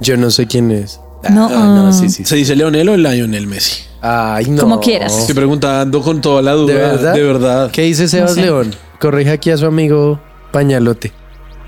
Yo 0.00 0.16
no 0.16 0.32
sé 0.32 0.48
quién 0.48 0.72
es. 0.72 0.98
No, 1.30 1.46
Ah, 1.46 1.66
no, 1.66 1.92
sí, 1.92 2.10
sí. 2.10 2.24
¿Se 2.24 2.34
dice 2.34 2.56
Leonel 2.56 2.88
o 2.88 2.96
Lionel 2.96 3.46
Messi? 3.46 3.84
Ay, 4.00 4.46
no. 4.46 4.62
Como 4.62 4.80
quieras. 4.80 5.16
Estoy 5.16 5.36
preguntando 5.36 6.02
con 6.02 6.20
toda 6.20 6.42
la 6.42 6.54
duda. 6.54 6.74
¿De 6.74 6.80
verdad? 6.80 7.14
De 7.14 7.22
verdad. 7.22 7.70
¿Qué 7.70 7.82
dice 7.82 8.08
Sebas 8.08 8.34
sé. 8.34 8.40
León? 8.40 8.74
Corrige 8.98 9.30
aquí 9.30 9.50
a 9.52 9.56
su 9.56 9.66
amigo 9.66 10.20
Pañalote. 10.50 11.12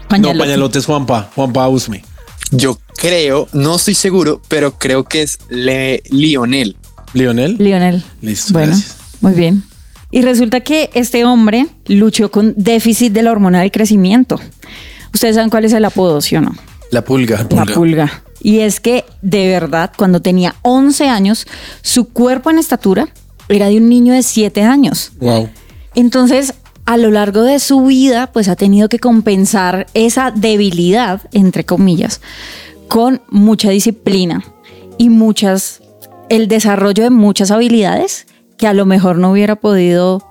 Pañalote. 0.08 0.34
No, 0.36 0.44
pañalote 0.44 0.78
es 0.80 0.86
Juanpa. 0.86 1.30
Juanpa 1.36 1.68
Usme. 1.68 2.02
Yo 2.50 2.78
creo, 2.96 3.48
no 3.52 3.76
estoy 3.76 3.94
seguro, 3.94 4.40
pero 4.48 4.78
creo 4.78 5.04
que 5.04 5.22
es 5.22 5.38
Le 5.48 6.02
Lionel. 6.10 6.76
¿Lionel? 7.12 7.56
Lionel. 7.58 8.02
Listo, 8.20 8.52
Bueno, 8.52 8.72
gracias. 8.72 8.96
muy 9.20 9.32
bien. 9.34 9.62
Y 10.10 10.22
resulta 10.22 10.60
que 10.60 10.90
este 10.94 11.24
hombre 11.24 11.66
luchó 11.86 12.30
con 12.30 12.54
déficit 12.56 13.12
de 13.12 13.22
la 13.22 13.32
hormona 13.32 13.60
del 13.60 13.72
crecimiento. 13.72 14.40
Ustedes 15.12 15.34
saben 15.36 15.50
cuál 15.50 15.64
es 15.64 15.72
el 15.72 15.84
apodo, 15.84 16.20
¿sí 16.20 16.36
o 16.36 16.40
no? 16.40 16.54
La 16.90 17.02
pulga. 17.04 17.46
La 17.50 17.64
pulga. 17.66 18.22
Y 18.40 18.60
es 18.60 18.78
que, 18.78 19.04
de 19.22 19.48
verdad, 19.48 19.90
cuando 19.96 20.20
tenía 20.20 20.54
11 20.62 21.08
años, 21.08 21.46
su 21.82 22.10
cuerpo 22.10 22.50
en 22.50 22.58
estatura 22.58 23.08
era 23.48 23.68
de 23.68 23.78
un 23.78 23.88
niño 23.88 24.12
de 24.12 24.22
7 24.22 24.62
años. 24.62 25.12
Wow. 25.18 25.48
Entonces, 25.94 26.54
a 26.86 26.96
lo 26.96 27.10
largo 27.10 27.42
de 27.42 27.58
su 27.58 27.82
vida, 27.82 28.30
pues 28.32 28.48
ha 28.48 28.56
tenido 28.56 28.88
que 28.88 28.98
compensar 28.98 29.86
esa 29.94 30.30
debilidad, 30.30 31.22
entre 31.32 31.64
comillas, 31.64 32.20
con 32.88 33.22
mucha 33.30 33.70
disciplina 33.70 34.44
y 34.98 35.08
muchas, 35.08 35.82
el 36.28 36.48
desarrollo 36.48 37.04
de 37.04 37.10
muchas 37.10 37.50
habilidades 37.50 38.26
que 38.58 38.66
a 38.66 38.74
lo 38.74 38.86
mejor 38.86 39.18
no 39.18 39.32
hubiera 39.32 39.56
podido 39.56 40.26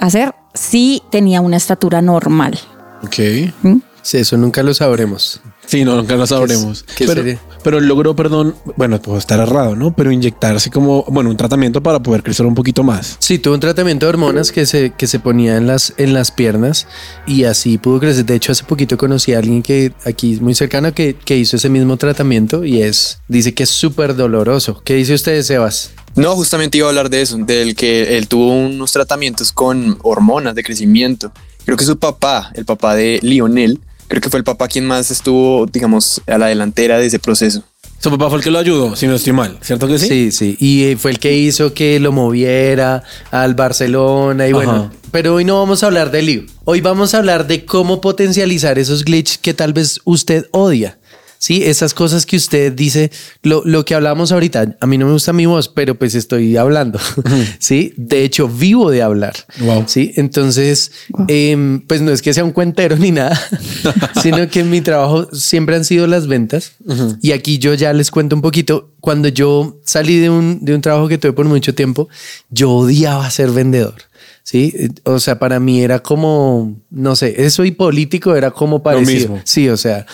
hacer 0.00 0.34
si 0.54 1.02
tenía 1.10 1.40
una 1.40 1.56
estatura 1.56 2.00
normal. 2.02 2.58
Ok. 3.02 3.18
¿Mm? 3.62 3.76
Sí, 4.02 4.18
eso 4.18 4.36
nunca 4.36 4.62
lo 4.62 4.74
sabremos. 4.74 5.40
Sí, 5.66 5.84
no, 5.84 5.96
nunca 5.96 6.16
lo 6.16 6.26
sabremos. 6.26 6.84
qué 6.96 7.06
pero, 7.06 7.22
sería? 7.22 7.40
pero 7.62 7.78
él 7.78 7.86
logró, 7.86 8.14
perdón, 8.14 8.54
bueno, 8.76 9.00
puedo 9.00 9.18
estar 9.18 9.40
errado, 9.40 9.74
¿no? 9.74 9.94
Pero 9.94 10.12
inyectarse 10.12 10.70
como, 10.70 11.04
bueno, 11.08 11.30
un 11.30 11.36
tratamiento 11.36 11.82
para 11.82 12.00
poder 12.00 12.22
crecer 12.22 12.46
un 12.46 12.54
poquito 12.54 12.82
más. 12.82 13.16
Sí, 13.18 13.38
tuvo 13.38 13.54
un 13.54 13.60
tratamiento 13.60 14.06
de 14.06 14.10
hormonas 14.10 14.52
que 14.52 14.66
se, 14.66 14.92
que 14.96 15.06
se 15.06 15.18
ponía 15.20 15.56
en 15.56 15.66
las, 15.66 15.94
en 15.96 16.12
las 16.12 16.30
piernas 16.30 16.86
y 17.26 17.44
así 17.44 17.78
pudo 17.78 18.00
crecer. 18.00 18.24
De 18.24 18.34
hecho, 18.34 18.52
hace 18.52 18.64
poquito 18.64 18.96
conocí 18.96 19.32
a 19.32 19.38
alguien 19.38 19.62
que 19.62 19.92
aquí 20.04 20.34
es 20.34 20.40
muy 20.40 20.54
cercano 20.54 20.92
que, 20.92 21.16
que 21.16 21.36
hizo 21.36 21.56
ese 21.56 21.68
mismo 21.68 21.96
tratamiento 21.96 22.64
y 22.64 22.82
es, 22.82 23.20
dice 23.28 23.54
que 23.54 23.62
es 23.62 23.70
súper 23.70 24.14
doloroso. 24.14 24.82
¿Qué 24.84 24.94
dice 24.94 25.14
usted, 25.14 25.42
Sebas? 25.42 25.92
No, 26.16 26.36
justamente 26.36 26.78
iba 26.78 26.86
a 26.86 26.90
hablar 26.90 27.10
de 27.10 27.22
eso, 27.22 27.36
del 27.38 27.74
que 27.74 28.16
él 28.16 28.28
tuvo 28.28 28.54
unos 28.54 28.92
tratamientos 28.92 29.50
con 29.50 29.98
hormonas 30.02 30.54
de 30.54 30.62
crecimiento. 30.62 31.32
Creo 31.64 31.76
que 31.76 31.84
su 31.84 31.98
papá, 31.98 32.52
el 32.54 32.64
papá 32.64 32.94
de 32.94 33.18
Lionel, 33.22 33.80
creo 34.08 34.20
que 34.20 34.30
fue 34.30 34.38
el 34.38 34.44
papá 34.44 34.68
quien 34.68 34.86
más 34.86 35.10
estuvo, 35.10 35.66
digamos, 35.66 36.20
a 36.26 36.38
la 36.38 36.46
delantera 36.46 36.98
de 36.98 37.06
ese 37.06 37.18
proceso. 37.18 37.62
Su 37.98 38.10
papá 38.10 38.28
fue 38.28 38.38
el 38.38 38.44
que 38.44 38.50
lo 38.50 38.58
ayudó, 38.58 38.96
si 38.96 39.06
no 39.06 39.14
estoy 39.14 39.32
mal, 39.32 39.58
¿cierto 39.62 39.88
que 39.88 39.98
sí? 39.98 40.08
Sí, 40.08 40.32
sí. 40.32 40.56
Y 40.60 40.84
eh, 40.84 40.96
fue 40.96 41.10
el 41.10 41.18
que 41.18 41.34
hizo 41.34 41.72
que 41.72 41.98
lo 42.00 42.12
moviera 42.12 43.02
al 43.30 43.54
Barcelona 43.54 44.46
y 44.46 44.52
bueno. 44.52 44.72
Ajá. 44.72 44.90
Pero 45.10 45.36
hoy 45.36 45.44
no 45.44 45.58
vamos 45.58 45.82
a 45.82 45.86
hablar 45.86 46.10
de 46.10 46.22
lío. 46.22 46.42
Hoy 46.64 46.80
vamos 46.80 47.14
a 47.14 47.18
hablar 47.18 47.46
de 47.46 47.64
cómo 47.64 48.00
potencializar 48.00 48.78
esos 48.78 49.04
glitches 49.04 49.38
que 49.38 49.54
tal 49.54 49.72
vez 49.72 50.00
usted 50.04 50.46
odia. 50.50 50.98
Sí, 51.44 51.62
esas 51.62 51.92
cosas 51.92 52.24
que 52.24 52.36
usted 52.36 52.72
dice, 52.72 53.10
lo, 53.42 53.60
lo 53.66 53.84
que 53.84 53.94
hablábamos 53.94 54.32
ahorita, 54.32 54.78
a 54.80 54.86
mí 54.86 54.96
no 54.96 55.04
me 55.04 55.12
gusta 55.12 55.34
mi 55.34 55.44
voz, 55.44 55.68
pero 55.68 55.94
pues 55.94 56.14
estoy 56.14 56.56
hablando. 56.56 56.98
Sí, 57.58 57.92
de 57.98 58.24
hecho 58.24 58.48
vivo 58.48 58.90
de 58.90 59.02
hablar. 59.02 59.34
Wow. 59.60 59.84
Sí, 59.86 60.12
entonces, 60.16 60.92
em, 61.28 61.82
pues 61.82 62.00
no 62.00 62.12
es 62.12 62.22
que 62.22 62.32
sea 62.32 62.44
un 62.44 62.52
cuentero 62.52 62.96
ni 62.96 63.10
nada, 63.10 63.38
sino 64.22 64.48
que 64.48 64.64
mi 64.64 64.80
trabajo 64.80 65.28
siempre 65.34 65.76
han 65.76 65.84
sido 65.84 66.06
las 66.06 66.26
ventas. 66.28 66.72
Y 67.20 67.32
aquí 67.32 67.58
yo 67.58 67.74
ya 67.74 67.92
les 67.92 68.10
cuento 68.10 68.34
un 68.36 68.40
poquito. 68.40 68.92
Cuando 69.00 69.28
yo 69.28 69.78
salí 69.84 70.18
de 70.18 70.30
un, 70.30 70.64
de 70.64 70.74
un 70.74 70.80
trabajo 70.80 71.08
que 71.08 71.18
tuve 71.18 71.34
por 71.34 71.44
mucho 71.44 71.74
tiempo, 71.74 72.08
yo 72.48 72.70
odiaba 72.70 73.28
ser 73.28 73.50
vendedor. 73.50 73.96
Sí, 74.44 74.74
o 75.04 75.18
sea, 75.18 75.38
para 75.38 75.58
mí 75.58 75.82
era 75.82 76.00
como, 76.00 76.78
no 76.90 77.16
sé, 77.16 77.46
eso 77.46 77.64
y 77.64 77.70
político 77.70 78.36
era 78.36 78.50
como 78.50 78.82
parecido. 78.82 79.30
mismo. 79.30 79.40
Sí, 79.44 79.70
o 79.70 79.78
sea, 79.78 80.04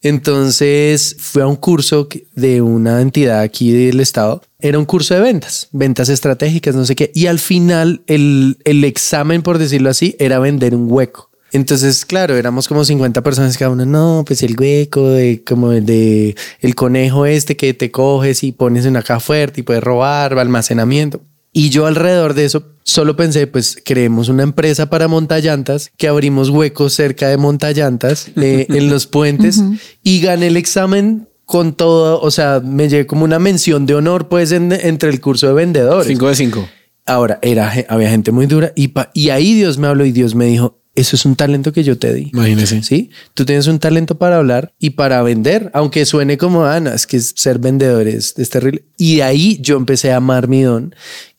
entonces 0.00 1.14
fui 1.18 1.42
a 1.42 1.46
un 1.46 1.56
curso 1.56 2.08
de 2.34 2.62
una 2.62 3.02
entidad 3.02 3.40
aquí 3.40 3.70
del 3.72 4.00
estado. 4.00 4.42
Era 4.60 4.78
un 4.78 4.86
curso 4.86 5.12
de 5.12 5.20
ventas, 5.20 5.68
ventas 5.72 6.08
estratégicas, 6.08 6.74
no 6.74 6.86
sé 6.86 6.96
qué. 6.96 7.12
Y 7.14 7.26
al 7.26 7.38
final 7.38 8.02
el, 8.06 8.56
el 8.64 8.82
examen, 8.82 9.42
por 9.42 9.58
decirlo 9.58 9.90
así, 9.90 10.16
era 10.18 10.38
vender 10.38 10.74
un 10.74 10.90
hueco. 10.90 11.30
Entonces, 11.52 12.06
claro, 12.06 12.34
éramos 12.34 12.68
como 12.68 12.82
50 12.82 13.22
personas 13.22 13.58
cada 13.58 13.72
uno. 13.72 13.84
No, 13.84 14.24
pues 14.26 14.42
el 14.42 14.58
hueco 14.58 15.10
de 15.10 15.44
como 15.44 15.72
el 15.72 15.84
de 15.84 16.34
el 16.60 16.74
conejo 16.74 17.26
este 17.26 17.58
que 17.58 17.74
te 17.74 17.90
coges 17.90 18.42
y 18.42 18.52
pones 18.52 18.86
en 18.86 18.92
una 18.92 19.02
caja 19.02 19.20
fuerte 19.20 19.60
y 19.60 19.64
puedes 19.64 19.84
robar, 19.84 20.38
almacenamiento. 20.38 21.20
Y 21.52 21.68
yo 21.68 21.86
alrededor 21.86 22.32
de 22.32 22.46
eso 22.46 22.75
solo 22.88 23.16
pensé, 23.16 23.48
pues 23.48 23.76
creemos 23.84 24.28
una 24.28 24.44
empresa 24.44 24.88
para 24.88 25.08
montallantas, 25.08 25.90
que 25.96 26.06
abrimos 26.06 26.50
huecos 26.50 26.92
cerca 26.94 27.28
de 27.28 27.36
montallantas 27.36 28.28
eh, 28.36 28.66
en 28.70 28.88
los 28.88 29.06
puentes 29.08 29.60
y 30.04 30.20
gané 30.20 30.46
el 30.46 30.56
examen 30.56 31.28
con 31.44 31.74
todo, 31.74 32.20
o 32.20 32.30
sea, 32.30 32.60
me 32.64 32.88
llevé 32.88 33.06
como 33.06 33.24
una 33.24 33.38
mención 33.40 33.86
de 33.86 33.94
honor 33.96 34.28
pues 34.28 34.52
en- 34.52 34.72
entre 34.72 35.10
el 35.10 35.20
curso 35.20 35.48
de 35.48 35.52
vendedores. 35.54 36.06
5 36.06 36.28
de 36.28 36.34
5. 36.36 36.68
Ahora, 37.06 37.38
era, 37.42 37.72
había 37.88 38.08
gente 38.10 38.30
muy 38.32 38.46
dura 38.46 38.72
y, 38.76 38.88
pa- 38.88 39.10
y 39.14 39.30
ahí 39.30 39.54
Dios 39.54 39.78
me 39.78 39.86
habló 39.88 40.04
y 40.04 40.12
Dios 40.12 40.34
me 40.34 40.46
dijo, 40.46 40.80
eso 40.96 41.14
es 41.14 41.24
un 41.26 41.36
talento 41.36 41.72
que 41.72 41.84
yo 41.84 41.98
te 41.98 42.12
di. 42.14 42.30
Imagínese. 42.32 42.82
Sí, 42.82 43.10
tú 43.34 43.44
tienes 43.44 43.66
un 43.66 43.78
talento 43.78 44.16
para 44.18 44.38
hablar 44.38 44.72
y 44.78 44.90
para 44.90 45.22
vender, 45.22 45.70
aunque 45.74 46.04
suene 46.06 46.38
como 46.38 46.64
Ana, 46.64 46.94
es 46.94 47.06
que 47.06 47.20
ser 47.20 47.58
vendedor 47.58 48.08
es, 48.08 48.34
es 48.38 48.48
terrible. 48.48 48.84
Y 48.96 49.16
de 49.16 49.22
ahí 49.24 49.58
yo 49.60 49.76
empecé 49.76 50.10
a 50.12 50.16
amar 50.16 50.48
mi 50.48 50.62
don 50.62 50.94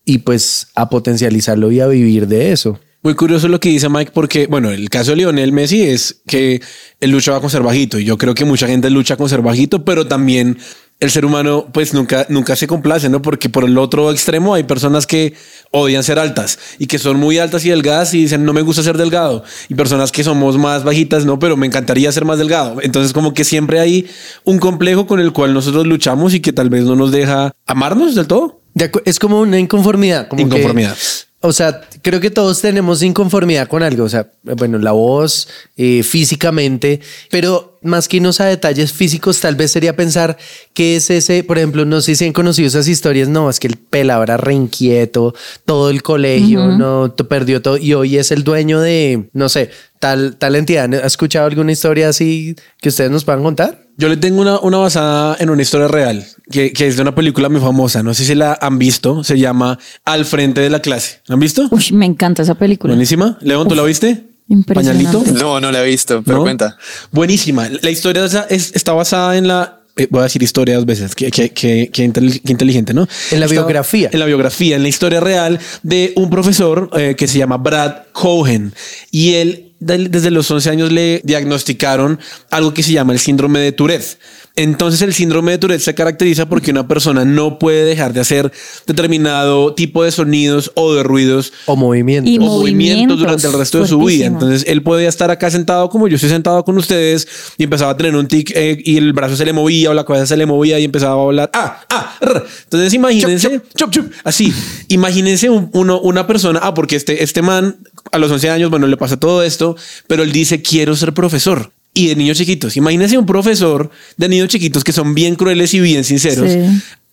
y 0.07 0.19
pues 0.19 0.69
a 0.73 0.89
potencializarlo 0.89 1.69
y 1.69 1.81
a 1.81 1.87
vivir 1.87 2.27
de 2.27 2.53
eso. 2.53 2.79
Muy 3.03 3.13
curioso 3.13 3.49
lo 3.49 3.59
que 3.59 3.69
dice 3.69 3.89
Mike, 3.89 4.11
porque, 4.13 4.47
bueno, 4.47 4.71
el 4.71 4.89
caso 4.89 5.11
de 5.11 5.17
Lionel 5.17 5.51
Messi 5.51 5.83
es 5.83 6.21
que 6.25 6.61
él 7.01 7.11
luchaba 7.11 7.41
con 7.41 7.49
ser 7.49 7.61
bajito. 7.61 7.99
Y 7.99 8.05
yo 8.05 8.17
creo 8.17 8.33
que 8.33 8.45
mucha 8.45 8.67
gente 8.67 8.89
lucha 8.89 9.17
con 9.17 9.27
ser 9.27 9.41
bajito, 9.41 9.83
pero 9.83 10.07
también 10.07 10.57
el 10.99 11.11
ser 11.11 11.25
humano, 11.25 11.67
pues 11.71 11.93
nunca, 11.93 12.25
nunca 12.29 12.55
se 12.55 12.65
complace, 12.65 13.07
¿no? 13.09 13.21
Porque 13.21 13.49
por 13.49 13.63
el 13.63 13.77
otro 13.77 14.11
extremo 14.11 14.55
hay 14.55 14.63
personas 14.63 15.05
que 15.05 15.35
odian 15.71 16.03
ser 16.03 16.17
altas 16.17 16.57
y 16.79 16.87
que 16.87 16.97
son 16.97 17.17
muy 17.17 17.37
altas 17.37 17.65
y 17.65 17.69
delgadas 17.69 18.13
y 18.15 18.21
dicen, 18.21 18.45
no 18.45 18.53
me 18.53 18.61
gusta 18.61 18.81
ser 18.81 18.97
delgado. 18.97 19.43
Y 19.69 19.75
personas 19.75 20.11
que 20.11 20.23
somos 20.23 20.57
más 20.57 20.83
bajitas, 20.83 21.25
no, 21.25 21.37
pero 21.37 21.55
me 21.55 21.67
encantaría 21.67 22.11
ser 22.11 22.25
más 22.25 22.39
delgado. 22.39 22.81
Entonces, 22.81 23.13
como 23.13 23.33
que 23.33 23.43
siempre 23.43 23.79
hay 23.79 24.07
un 24.43 24.57
complejo 24.57 25.05
con 25.05 25.19
el 25.19 25.33
cual 25.33 25.53
nosotros 25.53 25.85
luchamos 25.85 26.33
y 26.33 26.39
que 26.39 26.51
tal 26.51 26.69
vez 26.69 26.83
no 26.83 26.95
nos 26.95 27.11
deja 27.11 27.53
amarnos 27.67 28.15
del 28.15 28.25
todo. 28.25 28.61
Es 29.05 29.19
como 29.19 29.41
una 29.41 29.59
inconformidad. 29.59 30.27
Como 30.27 30.49
que-. 30.49 31.26
O 31.41 31.53
sea, 31.53 31.82
creo 32.01 32.20
que 32.20 32.32
todos 32.32 32.62
tenemos 32.62 33.03
inconformidad 33.03 33.67
con 33.67 33.84
algo. 33.84 34.03
O 34.06 34.10
sea, 34.10 34.27
bueno, 34.44 34.77
la 34.79 34.91
voz, 34.91 35.48
eh, 35.77 36.01
físicamente, 36.03 37.00
pero 37.29 37.79
más 37.84 38.08
que 38.08 38.17
irnos 38.17 38.41
a 38.41 38.46
detalles 38.46 38.91
físicos, 38.91 39.39
tal 39.39 39.56
vez 39.56 39.72
sería 39.72 39.96
pensar 39.96 40.38
que 40.74 40.96
es 40.96 41.10
ese, 41.10 41.44
por 41.44 41.58
ejemplo, 41.58 41.86
no 41.86 42.01
sé 42.01 42.15
si 42.15 42.25
han 42.25 42.34
conocido 42.34 42.67
esas 42.67 42.88
historias. 42.88 43.29
No, 43.29 43.50
es 43.50 43.60
que 43.60 43.67
el 43.67 43.77
pelado 43.77 44.24
era 44.24 44.36
re 44.38 44.56
inquieto, 44.56 45.34
todo 45.65 45.89
el 45.89 46.01
colegio, 46.03 46.65
no 46.77 47.12
t- 47.12 47.24
perdió 47.24 47.62
todo 47.62 47.77
y 47.77 47.94
hoy 47.94 48.17
es 48.17 48.32
el 48.32 48.44
dueño 48.44 48.82
de, 48.82 49.29
no 49.34 49.48
sé, 49.48 49.70
tal, 50.00 50.38
tal 50.38 50.56
entidad. 50.56 50.91
¿Ha 50.94 51.08
escuchado 51.08 51.46
alguna 51.46 51.72
historia 51.72 52.10
así 52.10 52.56
que 52.82 52.89
ustedes 52.89 53.12
nos 53.12 53.24
puedan 53.24 53.44
contar? 53.44 53.87
Yo 53.97 54.09
le 54.09 54.17
tengo 54.17 54.41
una, 54.41 54.59
una 54.59 54.77
basada 54.77 55.37
en 55.39 55.49
una 55.49 55.61
historia 55.61 55.87
real, 55.87 56.25
que, 56.51 56.71
que 56.71 56.85
es 56.87 56.95
de 56.97 57.01
una 57.01 57.15
película 57.15 57.49
muy 57.49 57.59
famosa. 57.59 58.03
No 58.03 58.13
sé 58.13 58.25
si 58.25 58.35
la 58.35 58.57
han 58.61 58.77
visto. 58.77 59.23
Se 59.23 59.39
llama 59.39 59.79
Al 60.05 60.23
frente 60.25 60.61
de 60.61 60.69
la 60.69 60.79
clase. 60.81 61.21
¿La 61.25 61.33
han 61.33 61.39
visto? 61.39 61.67
Uy, 61.71 61.85
me 61.93 62.05
encanta 62.05 62.43
esa 62.43 62.55
película. 62.55 62.93
Buenísima. 62.93 63.37
León, 63.41 63.67
¿tú 63.67 63.73
la 63.75 63.83
viste? 63.83 64.23
Impresionante. 64.49 65.03
Pañalito. 65.05 65.33
No, 65.43 65.59
no 65.59 65.71
la 65.71 65.83
he 65.83 65.89
visto, 65.89 66.21
pero 66.23 66.37
¿No? 66.37 66.43
cuenta. 66.43 66.77
Buenísima. 67.11 67.67
La 67.81 67.89
historia 67.89 68.23
esa 68.23 68.45
es- 68.49 68.71
está 68.75 68.93
basada 68.93 69.35
en 69.37 69.47
la. 69.47 69.81
eh, 69.95 70.07
voy 70.11 70.19
a 70.19 70.23
decir 70.25 70.43
historia 70.43 70.75
dos 70.75 70.85
veces. 70.85 71.15
Qué, 71.15 71.31
qué- 71.31 71.49
qué- 71.49 71.89
qué 71.91 72.05
intel- 72.07 72.39
qué 72.45 72.51
inteligente, 72.51 72.93
¿no? 72.93 73.07
En 73.31 73.39
la 73.39 73.47
Está- 73.47 73.53
biografía. 73.55 74.09
En 74.13 74.19
la 74.19 74.25
biografía, 74.27 74.75
en 74.75 74.83
la 74.83 74.89
historia 74.89 75.19
real 75.19 75.59
de 75.81 76.13
un 76.15 76.29
profesor 76.29 76.91
eh, 76.95 77.15
que 77.17 77.27
se 77.27 77.39
llama 77.39 77.57
Brad 77.57 77.93
Cohen. 78.13 78.73
Y 79.09 79.33
él, 79.33 79.66
desde 79.79 80.31
los 80.31 80.50
11 80.50 80.69
años, 80.69 80.91
le 80.91 81.22
diagnosticaron 81.24 82.19
algo 82.50 82.74
que 82.74 82.84
se 82.84 82.91
llama 82.91 83.13
el 83.13 83.19
síndrome 83.19 83.60
de 83.60 83.72
Tourette. 83.72 84.19
Entonces, 84.57 85.01
el 85.03 85.13
síndrome 85.13 85.51
de 85.53 85.57
Tourette 85.59 85.81
se 85.81 85.95
caracteriza 85.95 86.49
porque 86.49 86.71
una 86.71 86.87
persona 86.87 87.23
no 87.23 87.59
puede 87.59 87.85
dejar 87.85 88.11
de 88.11 88.19
hacer 88.19 88.51
determinado 88.87 89.73
tipo 89.75 90.03
de 90.03 90.11
sonidos 90.11 90.71
o 90.75 90.93
de 90.93 91.03
ruidos 91.03 91.53
O 91.67 91.75
movimiento. 91.75 92.29
Y 92.29 92.37
o 92.37 92.41
movimientos 92.41 92.57
movimientos, 92.59 93.19
durante 93.19 93.47
el 93.47 93.53
resto 93.53 93.79
de 93.79 93.87
su 93.87 93.99
vida. 93.99 94.25
Entonces 94.25 94.65
él 94.67 94.81
podía 94.83 95.07
estar 95.09 95.29
acá 95.31 95.49
sentado 95.51 95.89
como 95.89 96.07
yo 96.07 96.15
estoy 96.15 96.29
sentado 96.31 96.63
con 96.65 96.77
ustedes 96.77 97.27
y 97.57 97.63
empezaba 97.63 97.91
a 97.91 97.97
tener 97.97 98.15
un 98.15 98.27
tic 98.27 98.51
eh, 98.55 98.77
y 98.83 98.97
el 98.97 99.13
brazo 99.13 99.35
se 99.35 99.45
le 99.45 99.53
movía 99.53 99.91
o 99.91 99.93
la 99.93 100.03
cabeza 100.05 100.25
se 100.25 100.37
le 100.37 100.45
movía 100.45 100.79
y 100.79 100.83
empezaba 100.85 101.21
a 101.21 101.25
hablar. 101.25 101.49
Ah, 101.53 101.81
ah, 101.89 102.17
rr. 102.21 102.45
Entonces 102.63 102.93
imagínense, 102.93 103.61
chup, 103.75 103.91
chup, 103.91 104.11
así, 104.23 104.51
imagínense 104.87 105.49
un- 105.49 105.69
uno, 105.73 105.99
una 106.01 106.25
persona, 106.27 106.59
ah, 106.63 106.73
porque 106.73 106.95
este, 106.95 107.23
este 107.23 107.41
man 107.41 107.77
a 108.11 108.17
los 108.17 108.31
11 108.31 108.49
años, 108.49 108.69
bueno, 108.69 108.87
le 108.87 108.97
pasa 108.97 109.17
todo 109.17 109.43
esto, 109.43 109.75
pero 110.07 110.23
él 110.23 110.31
dice, 110.31 110.61
quiero 110.61 110.95
ser 110.95 111.13
profesor. 111.13 111.71
Y 111.97 112.07
de 112.07 112.15
niños 112.15 112.37
chiquitos. 112.37 112.77
Imagínense 112.77 113.17
un 113.17 113.25
profesor 113.25 113.89
de 114.17 114.29
niños 114.29 114.49
chiquitos 114.49 114.83
que 114.83 114.91
son 114.91 115.15
bien 115.15 115.35
crueles 115.35 115.73
y 115.73 115.79
bien 115.79 116.03
sinceros, 116.03 116.51
Sí. 116.51 116.59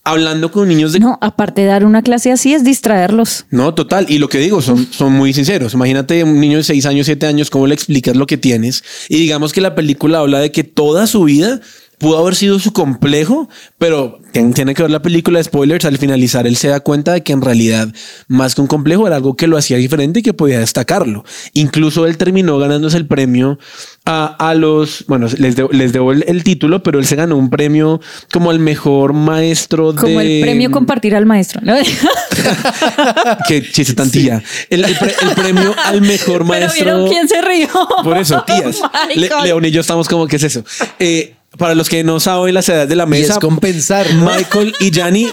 hablando 0.04 0.50
con 0.52 0.68
niños 0.68 0.92
de 0.92 0.98
No, 1.00 1.18
aparte 1.22 1.62
de 1.62 1.68
dar 1.68 1.84
una 1.86 2.02
clase 2.02 2.30
así 2.30 2.52
es 2.52 2.62
distraerlos. 2.64 3.46
no, 3.50 3.72
total. 3.74 4.04
Y 4.10 4.18
lo 4.18 4.28
que 4.28 4.38
digo, 4.38 4.60
son, 4.60 4.86
son 4.92 5.12
muy 5.14 5.32
sinceros. 5.32 5.72
Imagínate 5.74 6.22
un 6.24 6.38
niño 6.38 6.58
de 6.58 6.64
6 6.64 6.84
años, 6.86 7.06
7 7.06 7.26
años, 7.26 7.48
cómo 7.48 7.66
le 7.66 7.74
explicas 7.74 8.14
lo 8.14 8.26
que 8.26 8.36
tienes. 8.36 8.84
Y 9.08 9.16
digamos 9.18 9.52
que 9.54 9.60
la 9.62 9.74
película 9.74 10.18
habla 10.18 10.40
de 10.40 10.52
que 10.52 10.64
toda 10.64 11.06
su 11.06 11.24
vida 11.24 11.60
pudo 12.04 12.18
haber 12.18 12.34
sido 12.34 12.58
su 12.58 12.74
complejo, 12.74 13.48
pero 13.78 14.18
tiene 14.52 14.74
que 14.74 14.82
ver 14.82 14.90
la 14.90 15.00
película 15.00 15.38
de 15.38 15.44
spoilers, 15.44 15.86
al 15.86 15.96
finalizar 15.96 16.46
él 16.46 16.56
se 16.56 16.68
da 16.68 16.80
cuenta 16.80 17.14
de 17.14 17.22
que 17.22 17.32
en 17.32 17.40
realidad 17.40 17.88
más 18.28 18.54
que 18.54 18.60
un 18.60 18.66
complejo 18.66 19.06
era 19.06 19.16
algo 19.16 19.36
que 19.36 19.46
lo 19.46 19.56
hacía 19.56 19.78
diferente 19.78 20.20
y 20.20 20.22
que 20.22 20.34
podía 20.34 20.58
destacarlo. 20.58 21.24
Incluso 21.54 22.06
él 22.06 22.18
terminó 22.18 22.58
ganándose 22.58 22.98
el 22.98 23.06
premio 23.06 23.58
a, 24.04 24.26
a 24.50 24.52
los, 24.54 25.06
bueno, 25.08 25.28
les, 25.38 25.56
debo- 25.56 25.70
les 25.72 25.94
debo 25.94 26.12
el, 26.12 26.24
el 26.28 26.44
título, 26.44 26.82
pero 26.82 26.98
él 26.98 27.06
se 27.06 27.16
ganó 27.16 27.38
un 27.38 27.48
premio 27.48 28.02
como 28.30 28.50
el 28.52 28.58
mejor 28.58 29.14
maestro 29.14 29.94
Como 29.94 30.18
de... 30.20 30.40
el 30.40 30.42
premio 30.44 30.70
compartir 30.70 31.14
al 31.16 31.24
maestro. 31.24 31.62
¿no? 31.64 31.74
Qué 33.48 33.62
chiste 33.70 33.94
tan 33.94 34.10
tía. 34.10 34.42
El, 34.68 34.84
el 34.84 34.94
pre- 34.96 35.14
el 35.22 35.30
premio 35.34 35.74
al 35.86 36.00
mejor 36.02 36.24
Pero 36.38 36.44
maestro. 36.44 36.84
vieron 36.84 37.08
quién 37.08 37.28
se 37.28 37.40
rió. 37.40 37.68
Por 38.02 38.18
eso, 38.18 38.42
tías. 38.46 38.78
Le- 39.14 39.22
Michael. 39.22 39.44
León 39.44 39.64
y 39.64 39.70
yo 39.70 39.80
estamos 39.80 40.08
como, 40.08 40.26
¿qué 40.26 40.36
es 40.36 40.42
eso? 40.42 40.64
Eh, 40.98 41.34
para 41.58 41.74
los 41.74 41.88
que 41.88 42.02
no 42.04 42.20
saben 42.20 42.54
las 42.54 42.68
edades 42.68 42.88
de 42.88 42.96
la 42.96 43.04
Y 43.04 43.08
mesa, 43.08 43.34
es 43.34 43.38
compensar. 43.38 44.12
¿no? 44.14 44.26
Michael 44.34 44.74
y 44.80 44.90
Yanni 44.90 45.28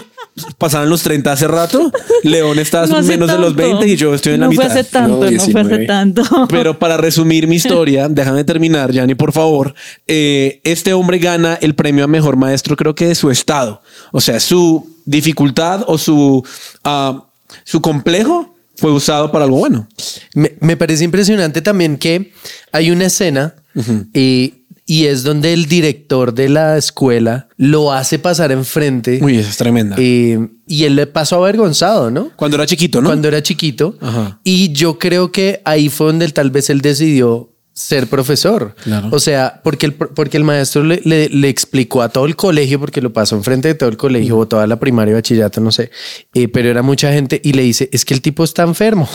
pasaron 0.58 0.88
los 0.88 1.02
30 1.02 1.32
hace 1.32 1.48
rato. 1.48 1.90
León 2.22 2.58
está 2.58 2.86
No 2.86 3.02
menos 3.02 3.28
de 3.30 3.38
los 3.38 3.54
tanto. 3.56 3.62
20 3.78 3.88
y 3.88 3.96
yo 3.96 4.14
estoy 4.14 4.34
en 4.34 4.40
la 4.40 4.46
no 4.46 4.50
mitad. 4.50 4.70
fue 4.70 4.80
hace 4.80 4.84
tanto, 4.90 5.08
No, 5.24 5.30
no, 5.30 5.40
fue 5.42 5.60
hace 5.60 5.68
19. 5.78 5.86
tanto. 5.86 6.22
Pero 6.48 6.78
para 6.78 6.96
resumir 6.96 7.46
mi 7.46 7.56
historia, 7.56 8.08
déjame 8.10 8.44
terminar, 8.44 8.90
Yanni, 8.92 9.14
por 9.14 9.32
favor. 9.32 9.74
Eh, 10.06 10.60
este 10.64 10.92
hombre 10.94 11.18
gana 11.18 11.58
el 11.60 11.74
premio 11.74 12.04
a 12.04 12.06
mejor 12.08 12.36
maestro, 12.36 12.76
creo 12.76 12.94
que 12.94 13.06
de 13.08 13.14
su 13.14 13.30
estado. 13.30 13.82
O 14.12 14.20
sea, 14.20 14.40
su 14.40 14.88
dificultad 15.04 15.84
o 15.86 15.98
su, 15.98 16.44
ah, 16.84 17.24
su 17.64 17.80
complejo 17.82 18.54
fue 18.76 18.90
usado 18.90 19.30
para 19.30 19.44
algo 19.44 19.58
bueno. 19.58 19.86
Me, 20.34 20.54
me 20.60 20.76
parece 20.76 21.04
impresionante 21.04 21.60
también 21.60 21.98
que 21.98 22.32
hay 22.72 22.90
una 22.90 23.04
escena 23.06 23.54
eh, 23.74 24.04
y 24.14 24.54
es 24.86 25.22
donde 25.22 25.52
el 25.52 25.66
director 25.66 26.34
de 26.34 26.48
la 26.48 26.76
escuela 26.76 27.48
lo 27.56 27.92
hace 27.92 28.18
pasar 28.18 28.50
enfrente 28.52 29.18
Uy, 29.22 29.38
esa 29.38 29.50
es 29.50 29.56
tremenda. 29.56 29.96
eh, 29.98 30.48
y 30.66 30.84
él 30.84 30.96
le 30.96 31.06
pasó 31.06 31.36
avergonzado, 31.36 32.10
¿no? 32.10 32.30
Cuando 32.36 32.56
era 32.56 32.66
chiquito, 32.66 33.00
¿no? 33.00 33.08
Cuando 33.08 33.28
era 33.28 33.42
chiquito. 33.42 33.96
Ajá. 34.00 34.40
Y 34.44 34.72
yo 34.72 34.98
creo 34.98 35.30
que 35.32 35.60
ahí 35.64 35.88
fue 35.88 36.06
donde 36.08 36.28
tal 36.30 36.50
vez 36.50 36.68
él 36.70 36.80
decidió 36.80 37.48
ser 37.74 38.06
profesor. 38.06 38.74
Claro. 38.84 39.08
O 39.12 39.18
sea, 39.18 39.60
porque 39.64 39.86
el, 39.86 39.94
porque 39.94 40.36
el 40.36 40.44
maestro 40.44 40.84
le, 40.84 41.00
le- 41.04 41.30
le 41.30 41.48
explicó 41.48 42.02
a 42.02 42.10
todo 42.10 42.26
el 42.26 42.36
colegio, 42.36 42.78
porque 42.78 43.00
lo 43.00 43.12
pasó 43.14 43.34
enfrente 43.34 43.68
de 43.68 43.74
todo 43.74 43.88
el 43.88 43.96
colegio 43.96 44.36
o 44.36 44.46
toda 44.46 44.66
la 44.66 44.78
primaria, 44.78 45.14
bachillerato, 45.14 45.60
no 45.62 45.72
sé, 45.72 45.90
eh, 46.34 46.48
pero 46.48 46.68
era 46.68 46.82
mucha 46.82 47.10
gente 47.12 47.40
y 47.42 47.54
le 47.54 47.62
dice, 47.62 47.88
es 47.92 48.04
que 48.04 48.12
el 48.12 48.20
tipo 48.20 48.44
está 48.44 48.62
enfermo. 48.64 49.08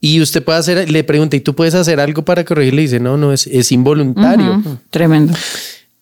Y 0.00 0.20
usted 0.20 0.42
puede 0.42 0.58
hacer, 0.58 0.90
le 0.90 1.04
pregunta, 1.04 1.36
¿y 1.36 1.40
tú 1.40 1.54
puedes 1.54 1.74
hacer 1.74 2.00
algo 2.00 2.24
para 2.24 2.44
corregirle? 2.44 2.82
Y 2.82 2.84
dice, 2.86 3.00
no, 3.00 3.16
no, 3.16 3.32
es, 3.32 3.46
es 3.46 3.72
involuntario. 3.72 4.62
Tremendo. 4.90 5.32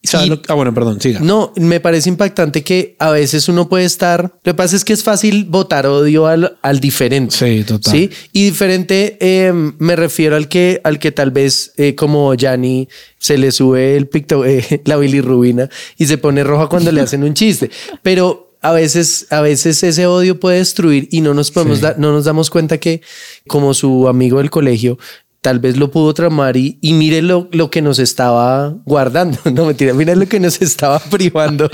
¿Sabes 0.03 0.27
Y- 0.27 0.31
lo- 0.31 0.43
Ah, 0.49 0.55
bueno, 0.55 0.75
perdón, 0.75 1.01
siga. 1.01 1.21
No, 1.21 1.53
me 1.57 1.81
parece 1.81 2.11
impactante 2.11 2.63
que 2.63 2.95
a 2.99 3.11
veces 3.11 3.49
uno 3.49 3.71
puede 3.71 3.87
estar. 3.87 4.23
Lo 4.45 4.53
que 4.53 4.55
pasa 4.55 4.77
es 4.77 4.85
que 4.85 4.93
es 4.93 5.03
fácil 5.03 5.47
votar 5.47 5.87
odio 5.87 6.27
al, 6.27 6.59
al 6.61 6.79
diferente. 6.81 7.35
Sí, 7.35 7.65
total. 7.65 7.91
Sí, 7.95 8.11
y 8.33 8.45
diferente 8.45 9.17
eh, 9.21 9.51
me 9.79 9.97
refiero 9.97 10.37
al 10.37 10.49
que, 10.49 10.81
al 10.85 10.99
que 10.99 11.11
tal 11.11 11.31
vez, 11.31 11.73
eh, 11.79 11.95
como 11.95 12.35
Yanni, 12.35 12.87
se 13.19 13.39
le 13.39 13.51
sube 13.51 13.97
el 13.97 14.07
picto, 14.09 14.45
eh, 14.45 14.83
la 14.85 14.97
bilirrubina 14.99 15.71
y 15.97 16.05
se 16.05 16.19
pone 16.19 16.45
roja 16.45 16.67
cuando 16.67 16.93
le 16.93 17.01
hacen 17.01 17.25
un 17.25 17.33
chiste. 17.33 17.71
Pero 18.03 18.44
a 18.65 18.73
veces, 18.73 19.27
a 19.29 19.43
veces 19.43 19.83
ese 19.83 20.07
odio 20.07 20.41
puede 20.41 20.57
destruir 20.57 21.07
y 21.11 21.21
no 21.21 21.35
nos 21.35 21.51
podemos 21.51 21.83
dar, 21.83 21.99
no 21.99 22.13
nos 22.13 22.25
damos 22.25 22.49
cuenta 22.49 22.79
que, 22.79 23.03
como 23.47 23.75
su 23.75 24.09
amigo 24.09 24.39
del 24.39 24.49
colegio, 24.49 24.97
tal 25.43 25.59
vez 25.59 25.77
lo 25.77 25.91
pudo 25.91 26.15
tramar 26.15 26.57
y, 26.57 26.79
y 26.81 26.95
mire 26.95 27.21
lo, 27.21 27.47
lo 27.53 27.71
que 27.71 27.83
nos 27.83 27.99
estaba 27.99 28.75
guardando. 28.87 29.39
No 29.53 29.67
mentira, 29.67 29.93
mire 29.93 30.17
lo 30.17 30.27
que 30.27 30.41
nos 30.41 30.63
estaba 30.63 30.99
privando. 30.99 31.71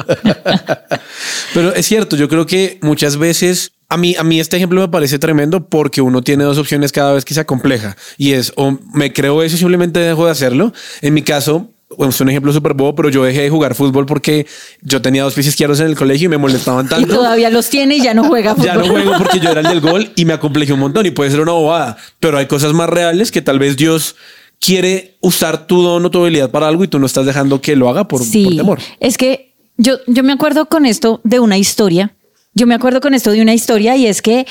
Pero 1.54 1.72
es 1.76 1.86
cierto, 1.86 2.16
yo 2.16 2.28
creo 2.28 2.44
que 2.44 2.80
muchas 2.82 3.16
veces 3.16 3.70
a 3.88 3.96
mí, 3.96 4.16
a 4.18 4.24
mí 4.24 4.40
este 4.40 4.56
ejemplo 4.56 4.80
me 4.80 4.88
parece 4.88 5.20
tremendo 5.20 5.68
porque 5.68 6.02
uno 6.02 6.22
tiene 6.22 6.42
dos 6.42 6.58
opciones 6.58 6.90
cada 6.90 7.12
vez 7.12 7.24
que 7.24 7.34
se 7.34 7.40
acompleja 7.40 7.96
y 8.18 8.32
es 8.32 8.52
o 8.56 8.76
me 8.92 9.12
creo 9.12 9.44
eso 9.44 9.54
y 9.54 9.58
simplemente 9.60 10.00
dejo 10.00 10.24
de 10.24 10.32
hacerlo. 10.32 10.72
En 11.02 11.14
mi 11.14 11.22
caso, 11.22 11.70
bueno, 11.96 12.10
es 12.10 12.20
un 12.20 12.28
ejemplo 12.28 12.52
súper 12.52 12.74
bobo, 12.74 12.94
pero 12.94 13.08
yo 13.08 13.24
dejé 13.24 13.42
de 13.42 13.50
jugar 13.50 13.74
fútbol 13.74 14.06
porque 14.06 14.46
yo 14.82 15.02
tenía 15.02 15.22
dos 15.24 15.34
pies 15.34 15.48
izquierdos 15.48 15.80
en 15.80 15.86
el 15.86 15.96
colegio 15.96 16.26
y 16.26 16.28
me 16.28 16.38
molestaban 16.38 16.86
Y 16.86 16.88
tanto. 16.88 17.14
todavía 17.14 17.50
los 17.50 17.68
tiene 17.68 17.96
y 17.96 18.00
ya 18.02 18.14
no 18.14 18.24
juega 18.24 18.54
fútbol. 18.54 18.66
Ya 18.66 18.74
no 18.76 18.86
juego 18.86 19.12
porque 19.18 19.40
yo 19.40 19.50
era 19.50 19.60
el 19.60 19.66
del 19.66 19.80
gol 19.80 20.12
y 20.14 20.24
me 20.24 20.32
acomplejé 20.32 20.72
un 20.72 20.80
montón 20.80 21.06
y 21.06 21.10
puede 21.10 21.30
ser 21.30 21.40
una 21.40 21.52
bobada, 21.52 21.96
pero 22.20 22.38
hay 22.38 22.46
cosas 22.46 22.72
más 22.72 22.88
reales 22.88 23.30
que 23.32 23.42
tal 23.42 23.58
vez 23.58 23.76
Dios 23.76 24.14
quiere 24.60 25.16
usar 25.20 25.66
tu 25.66 25.82
don 25.82 26.04
o 26.04 26.10
tu 26.10 26.20
habilidad 26.20 26.50
para 26.50 26.68
algo 26.68 26.84
y 26.84 26.88
tú 26.88 26.98
no 26.98 27.06
estás 27.06 27.26
dejando 27.26 27.60
que 27.60 27.74
lo 27.76 27.88
haga 27.88 28.06
por, 28.06 28.22
sí, 28.22 28.44
por 28.44 28.56
temor. 28.56 28.78
es 29.00 29.16
que 29.16 29.54
yo, 29.76 29.94
yo 30.06 30.22
me 30.22 30.32
acuerdo 30.32 30.66
con 30.66 30.84
esto 30.86 31.20
de 31.24 31.40
una 31.40 31.56
historia. 31.58 32.14
Yo 32.52 32.66
me 32.66 32.74
acuerdo 32.74 33.00
con 33.00 33.14
esto 33.14 33.30
de 33.30 33.40
una 33.40 33.54
historia 33.54 33.96
y 33.96 34.06
es 34.06 34.20
que 34.22 34.46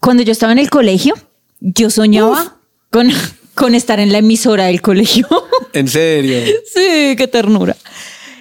cuando 0.00 0.22
yo 0.24 0.32
estaba 0.32 0.52
en 0.52 0.58
el 0.58 0.68
colegio, 0.70 1.14
yo 1.60 1.90
soñaba 1.90 2.56
con, 2.90 3.08
con 3.62 3.76
estar 3.76 4.00
en 4.00 4.10
la 4.10 4.18
emisora 4.18 4.66
del 4.66 4.82
colegio. 4.82 5.28
En 5.72 5.86
serio. 5.86 6.38
sí, 6.66 7.14
qué 7.16 7.28
ternura. 7.30 7.76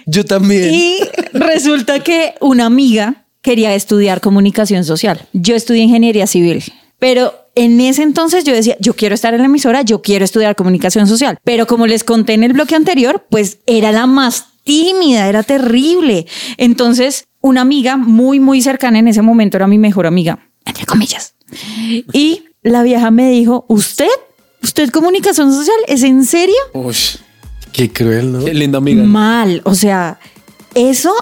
Yo 0.07 0.25
también. 0.25 0.73
Y 0.73 0.97
resulta 1.31 1.99
que 1.99 2.33
una 2.41 2.65
amiga 2.65 3.27
quería 3.41 3.73
estudiar 3.75 4.19
comunicación 4.19 4.83
social. 4.83 5.27
Yo 5.31 5.55
estudié 5.55 5.83
ingeniería 5.83 6.25
civil, 6.25 6.63
pero 6.97 7.35
en 7.53 7.79
ese 7.79 8.01
entonces 8.01 8.43
yo 8.45 8.53
decía, 8.53 8.75
yo 8.79 8.95
quiero 8.95 9.13
estar 9.13 9.33
en 9.35 9.41
la 9.41 9.45
emisora, 9.45 9.83
yo 9.83 10.01
quiero 10.01 10.25
estudiar 10.25 10.55
comunicación 10.55 11.07
social. 11.07 11.37
Pero 11.43 11.67
como 11.67 11.85
les 11.85 12.03
conté 12.03 12.33
en 12.33 12.43
el 12.43 12.53
bloque 12.53 12.75
anterior, 12.75 13.25
pues 13.29 13.59
era 13.67 13.91
la 13.91 14.07
más 14.07 14.47
tímida, 14.63 15.29
era 15.29 15.43
terrible. 15.43 16.25
Entonces, 16.57 17.27
una 17.41 17.61
amiga 17.61 17.95
muy, 17.95 18.39
muy 18.39 18.61
cercana 18.61 18.97
en 18.97 19.07
ese 19.07 19.21
momento 19.21 19.57
era 19.57 19.67
mi 19.67 19.77
mejor 19.77 20.07
amiga, 20.07 20.49
entre 20.65 20.85
comillas. 20.85 21.35
Y 22.11 22.45
la 22.63 22.83
vieja 22.83 23.11
me 23.11 23.29
dijo, 23.29 23.65
¿usted? 23.69 24.09
¿Usted 24.63 24.89
comunicación 24.89 25.51
social? 25.53 25.75
¿Es 25.87 26.03
en 26.03 26.25
serio? 26.25 26.55
Uy, 26.73 26.95
Qué 27.71 27.91
cruel, 27.91 28.31
¿no? 28.33 28.43
qué 28.45 28.53
linda 28.53 28.77
amiga. 28.79 29.03
mal. 29.03 29.61
O 29.65 29.75
sea, 29.75 30.19
eso 30.75 31.13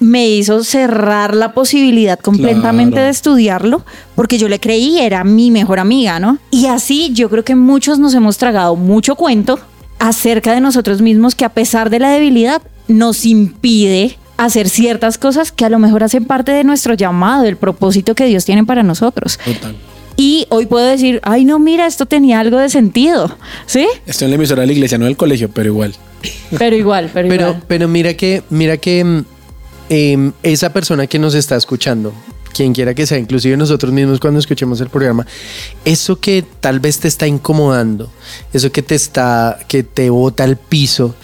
me 0.00 0.28
hizo 0.28 0.64
cerrar 0.64 1.34
la 1.36 1.54
posibilidad 1.54 2.18
completamente 2.18 2.94
Claro. 2.94 3.04
de 3.04 3.10
estudiarlo 3.10 3.84
porque 4.16 4.36
yo 4.36 4.48
le 4.48 4.58
creí, 4.58 4.98
era 4.98 5.22
mi 5.22 5.50
mejor 5.52 5.78
amiga, 5.78 6.18
¿no? 6.18 6.38
Y 6.50 6.66
así 6.66 7.12
yo 7.12 7.30
creo 7.30 7.44
que 7.44 7.54
muchos 7.54 7.98
nos 8.00 8.12
hemos 8.14 8.36
tragado 8.36 8.74
mucho 8.74 9.14
cuento 9.14 9.60
acerca 10.00 10.52
de 10.54 10.60
nosotros 10.60 11.00
mismos 11.00 11.36
que 11.36 11.44
a 11.44 11.50
pesar 11.50 11.88
de 11.88 12.00
la 12.00 12.10
debilidad 12.10 12.62
nos 12.88 13.24
impide 13.24 14.18
hacer 14.38 14.68
ciertas 14.68 15.18
cosas 15.18 15.52
que 15.52 15.64
a 15.64 15.68
lo 15.68 15.78
mejor 15.78 16.02
hacen 16.02 16.24
parte 16.24 16.50
de 16.50 16.64
nuestro 16.64 16.94
llamado, 16.94 17.44
del 17.44 17.56
propósito 17.56 18.16
que 18.16 18.26
Dios 18.26 18.44
tiene 18.44 18.64
para 18.64 18.82
nosotros. 18.82 19.38
Total. 19.44 19.76
Y 20.16 20.46
hoy 20.50 20.66
puedo 20.66 20.86
decir, 20.86 21.20
ay 21.22 21.44
no, 21.44 21.58
mira, 21.58 21.86
esto 21.86 22.06
tenía 22.06 22.40
algo 22.40 22.58
de 22.58 22.68
sentido, 22.68 23.36
¿sí? 23.66 23.86
Estoy 24.06 24.26
en 24.26 24.30
la 24.32 24.34
emisora 24.36 24.60
de 24.62 24.66
la 24.66 24.72
iglesia, 24.72 24.98
no 24.98 25.06
del 25.06 25.16
colegio, 25.16 25.48
pero 25.50 25.68
igual. 25.68 25.94
Pero 26.58 26.76
igual, 26.76 27.10
pero, 27.12 27.28
Pero, 27.28 27.48
igual. 27.48 27.64
pero 27.66 27.88
mira 27.88 28.14
que, 28.14 28.42
mira 28.50 28.76
que 28.76 29.02
mm, 29.02 29.24
em, 29.88 30.32
esa 30.42 30.72
persona 30.72 31.06
que 31.06 31.18
nos 31.18 31.34
está 31.34 31.56
escuchando, 31.56 32.12
quien 32.52 32.72
quiera 32.74 32.94
que 32.94 33.06
sea, 33.06 33.18
inclusive 33.18 33.56
nosotros 33.56 33.92
mismos 33.92 34.20
cuando 34.20 34.38
escuchemos 34.38 34.80
el 34.80 34.88
programa, 34.88 35.26
eso 35.84 36.20
que 36.20 36.44
tal 36.60 36.80
vez 36.80 36.98
te 37.00 37.08
está 37.08 37.26
incomodando, 37.26 38.10
eso 38.52 38.70
que 38.70 38.82
te 38.82 38.94
está, 38.94 39.58
que 39.68 39.82
te 39.82 40.10
bota 40.10 40.44
al 40.44 40.56
piso, 40.56 41.14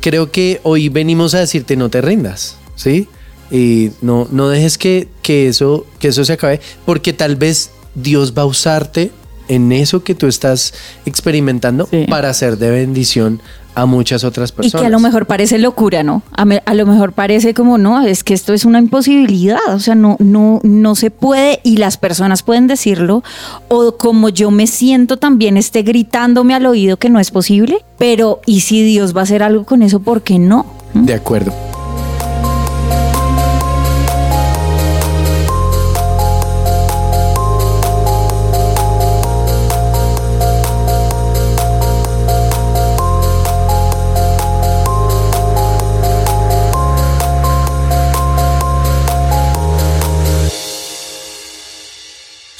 creo 0.00 0.30
que 0.30 0.60
hoy 0.62 0.88
venimos 0.88 1.34
a 1.34 1.40
decirte 1.40 1.76
no 1.76 1.88
te 1.90 2.00
rindas, 2.00 2.56
¿sí? 2.76 3.08
Y 3.50 3.90
no, 4.00 4.28
no 4.30 4.48
dejes 4.48 4.78
que, 4.78 5.08
que 5.22 5.48
eso, 5.48 5.84
que 5.98 6.08
eso 6.08 6.24
se 6.24 6.34
acabe, 6.34 6.60
porque 6.86 7.12
tal 7.12 7.34
vez 7.34 7.72
Dios 7.94 8.34
va 8.36 8.42
a 8.42 8.46
usarte 8.46 9.10
en 9.48 9.72
eso 9.72 10.04
que 10.04 10.14
tú 10.14 10.26
estás 10.28 10.72
experimentando 11.06 11.88
Sí. 11.90 12.06
para 12.08 12.32
ser 12.34 12.56
de 12.56 12.70
bendición 12.70 13.40
a 13.74 13.86
muchas 13.86 14.24
otras 14.24 14.50
Y 14.50 14.54
personas. 14.54 14.80
que 14.82 14.86
a 14.86 14.90
lo 14.90 14.98
mejor 15.00 15.26
parece 15.26 15.58
locura, 15.58 16.02
¿no? 16.02 16.22
A, 16.32 16.44
me- 16.44 16.62
a 16.66 16.74
lo 16.74 16.86
mejor 16.86 17.12
parece 17.12 17.54
como, 17.54 17.78
no, 17.78 18.00
es 18.04 18.22
que 18.24 18.34
esto 18.34 18.52
es 18.52 18.64
una 18.64 18.78
imposibilidad, 18.78 19.58
o 19.72 19.78
sea, 19.78 19.94
no, 19.94 20.16
no, 20.20 20.60
no 20.64 20.94
se 20.96 21.10
puede 21.10 21.60
y 21.64 21.76
las 21.78 21.96
personas 21.96 22.42
pueden 22.42 22.66
decirlo, 22.66 23.22
o 23.68 23.96
como 23.96 24.28
yo 24.28 24.50
me 24.50 24.66
siento 24.66 25.16
también 25.18 25.56
esté 25.56 25.82
gritándome 25.82 26.54
al 26.54 26.66
oído 26.66 26.96
que 26.96 27.10
no 27.10 27.20
es 27.20 27.30
posible, 27.30 27.78
pero 27.98 28.40
¿y 28.46 28.60
si 28.60 28.82
Dios 28.82 29.16
va 29.16 29.20
a 29.20 29.24
hacer 29.24 29.42
algo 29.42 29.64
con 29.64 29.82
eso? 29.82 30.00
¿Por 30.00 30.22
qué 30.22 30.38
no? 30.38 30.66
De 30.94 31.14
acuerdo. 31.14 31.52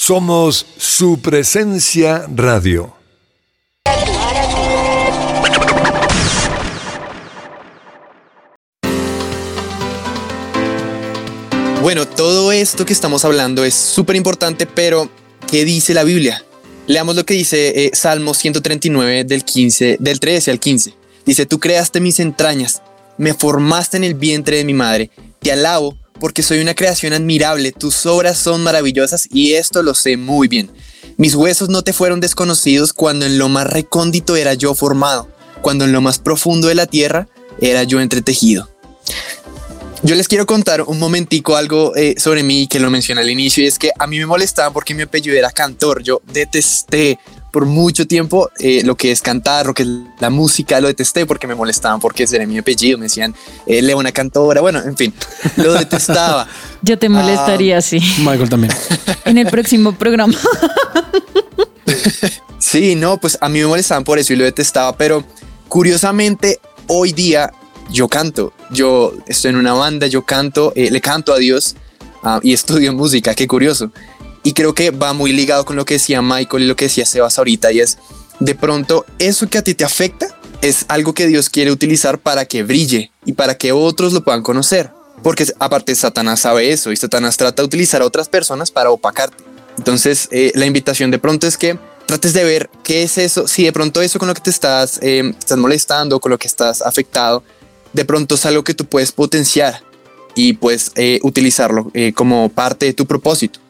Somos 0.01 0.65
su 0.79 1.21
presencia 1.21 2.25
radio. 2.35 2.97
Bueno, 11.83 12.09
todo 12.09 12.51
esto 12.51 12.87
que 12.87 12.95
estamos 12.95 13.27
hablando 13.27 13.63
es 13.63 13.75
súper 13.75 14.17
importante, 14.17 14.65
pero 14.65 15.11
¿qué 15.51 15.67
dice 15.67 15.93
la 15.93 16.05
Biblia? 16.05 16.47
Leamos 16.87 17.15
lo 17.15 17.27
que 17.27 17.35
dice 17.35 17.85
eh, 17.85 17.91
Salmo 17.93 18.33
139 18.33 19.25
del 19.25 19.45
15, 19.45 19.99
del 20.01 20.19
13 20.19 20.51
al 20.51 20.61
15. 20.61 20.95
Dice, 21.27 21.45
tú 21.45 21.61
creaste 21.61 22.01
mis 22.01 22.21
entrañas, 22.21 22.81
me 23.19 23.35
formaste 23.35 23.99
en 23.99 24.05
el 24.05 24.15
vientre 24.15 24.57
de 24.57 24.65
mi 24.65 24.73
madre. 24.73 25.11
Te 25.41 25.53
alabo 25.53 26.00
porque 26.21 26.43
soy 26.43 26.61
una 26.61 26.75
creación 26.75 27.13
admirable, 27.13 27.73
tus 27.73 28.07
obras 28.07 28.39
son 28.39 28.63
maravillosas 28.63 29.27
y 29.33 29.55
esto 29.55 29.83
lo 29.83 29.95
sé 29.95 30.17
muy 30.17 30.47
bien. 30.47 30.71
Mis 31.17 31.35
huesos 31.35 31.69
no 31.69 31.83
te 31.83 31.93
fueron 31.93 32.21
desconocidos 32.21 32.93
cuando 32.93 33.27
en 33.27 33.39
lo 33.39 33.49
más 33.49 33.67
recóndito 33.67 34.37
era 34.37 34.55
yo 34.55 34.75
formado, 34.75 35.29
cuando 35.63 35.85
en 35.85 35.93
lo 35.93 36.01
más 36.01 36.19
profundo 36.19 36.69
de 36.69 36.75
la 36.75 36.87
tierra 36.87 37.29
era 37.61 37.83
yo 37.83 38.01
entretejido. 38.01 38.71
Yo 40.03 40.15
les 40.15 40.29
quiero 40.29 40.47
contar 40.47 40.81
un 40.83 40.99
momentico 40.99 41.57
algo 41.57 41.95
eh, 41.95 42.15
sobre 42.17 42.43
mí 42.43 42.67
que 42.69 42.81
lo 42.81 42.91
mencioné 42.91 43.21
al 43.21 43.29
inicio 43.29 43.63
y 43.63 43.67
es 43.67 43.79
que 43.79 43.91
a 43.99 44.07
mí 44.07 44.19
me 44.19 44.25
molestaba 44.25 44.73
porque 44.73 44.95
mi 44.95 45.03
apellido 45.03 45.37
era 45.37 45.51
cantor. 45.51 46.03
Yo 46.03 46.23
detesté 46.33 47.19
por 47.51 47.67
mucho 47.67 48.07
tiempo 48.07 48.51
eh, 48.59 48.83
lo 48.85 48.97
que 48.97 49.11
es 49.11 49.23
cantar, 49.23 49.67
lo 49.67 49.75
que 49.75 49.83
es 49.83 49.89
la 50.19 50.31
música, 50.31 50.81
lo 50.81 50.89
detesté 50.89 51.27
porque 51.27 51.47
me 51.47 51.55
molestaban 51.55 52.01
porque 52.01 52.25
ese 52.25 52.37
era 52.37 52.47
mi 52.47 52.59
apellido. 52.59 52.99
Me 52.99 53.05
decían 53.05 53.35
eh, 53.67 53.83
Leona 53.83 54.13
Cantora. 54.13 54.61
Bueno, 54.61 54.81
en 54.81 54.97
fin, 54.97 55.13
lo 55.57 55.73
detestaba. 55.79 56.47
Yo 56.83 56.99
te 56.99 57.09
molestaría 57.09 57.79
así 57.79 58.01
Michael 58.19 58.49
también. 58.49 58.73
en 59.25 59.39
el 59.39 59.47
próximo 59.49 59.93
programa. 59.93 60.35
Sí, 62.61 62.95
no, 62.95 63.17
pues 63.17 63.39
a 63.41 63.49
mí 63.49 63.59
me 63.59 63.67
molestaban 63.67 64.05
por 64.05 64.19
eso 64.19 64.35
y 64.35 64.37
lo 64.37 64.45
detestaba, 64.45 64.97
pero 64.97 65.25
curiosamente 65.67 66.61
hoy 66.87 67.13
día 67.13 67.51
yo 67.91 68.07
canto, 68.07 68.53
yo 68.71 69.15
estoy 69.27 69.51
en 69.51 69.57
una 69.57 69.73
banda, 69.73 70.07
yo 70.07 70.25
canto, 70.25 70.73
eh, 70.77 70.91
le 70.91 71.01
canto 71.01 71.33
a 71.33 71.39
Dios 71.39 71.75
ah, 72.23 72.39
y 72.43 72.53
estudio 72.53 72.93
música, 72.93 73.35
qué 73.35 73.49
curioso. 73.49 73.91
Y 74.43 74.53
creo 74.55 74.75
que 74.75 74.91
va 74.91 75.13
muy 75.13 75.33
ligado 75.33 75.65
con 75.65 75.77
lo 75.77 75.85
que 75.85 75.95
decía 75.95 76.23
Michael 76.23 76.63
y 76.63 76.67
lo 76.67 76.77
que 76.77 76.87
decía 76.87 77.05
Sebas 77.05 77.39
ahorita 77.39 77.73
y 77.73 77.81
es, 77.81 77.99
de 78.39 78.55
pronto, 78.55 79.05
eso 79.19 79.49
que 79.49 79.59
a 79.59 79.63
ti 79.63 79.75
te 79.75 79.85
afecta 79.85 80.27
es 80.63 80.87
algo 80.89 81.15
que 81.15 81.27
Dios 81.27 81.51
quiere 81.51 81.71
utilizar 81.71 82.19
para 82.19 82.47
que 82.47 82.63
brille 82.63 83.13
y 83.25 83.35
para 83.35 83.57
que 83.57 83.73
otros 83.73 84.13
lo 84.13 84.25
puedan 84.25 84.43
conocer. 84.43 84.91
Porque 85.23 85.47
aparte 85.59 85.95
Satanás 85.95 86.41
sabe 86.41 86.73
eso 86.73 86.93
y 86.93 86.97
Satanás 86.97 87.37
trata 87.37 87.63
de 87.63 87.67
utilizar 87.67 88.01
a 88.01 88.07
otras 88.07 88.29
personas 88.29 88.71
para 88.71 88.91
opacarte. 88.91 89.45
Entonces, 89.77 90.29
eh, 90.31 90.53
la 90.55 90.67
invitación 90.67 91.11
de 91.11 91.19
pronto 91.19 91.47
es 91.47 91.57
que 91.57 91.79
trates 92.07 92.33
de 92.33 92.45
ver 92.45 92.71
qué 92.83 93.03
es 93.03 93.19
eso, 93.19 93.47
si 93.47 93.65
de 93.65 93.73
pronto 93.73 94.03
eso 94.03 94.19
con 94.19 94.29
lo 94.29 94.35
que 94.35 94.41
te 94.41 94.51
estás, 94.51 94.99
eh, 95.03 95.33
estás 95.39 95.59
molestando, 95.59 96.19
con 96.21 96.31
lo 96.31 96.39
que 96.39 96.49
estás 96.49 96.83
afectado, 96.83 97.43
de 97.93 98.05
pronto 98.05 98.35
es 98.35 98.47
algo 98.47 98.65
que 98.65 98.75
tú 98.75 98.87
puedes 98.87 99.13
potenciar 99.13 99.83
y 100.35 100.55
puedes 100.55 100.93
eh, 100.95 101.21
utilizarlo 101.23 101.93
como 102.15 102.49
parte 102.49 102.87
de 102.87 102.95
tu 102.95 103.07
propósito. 103.07 103.61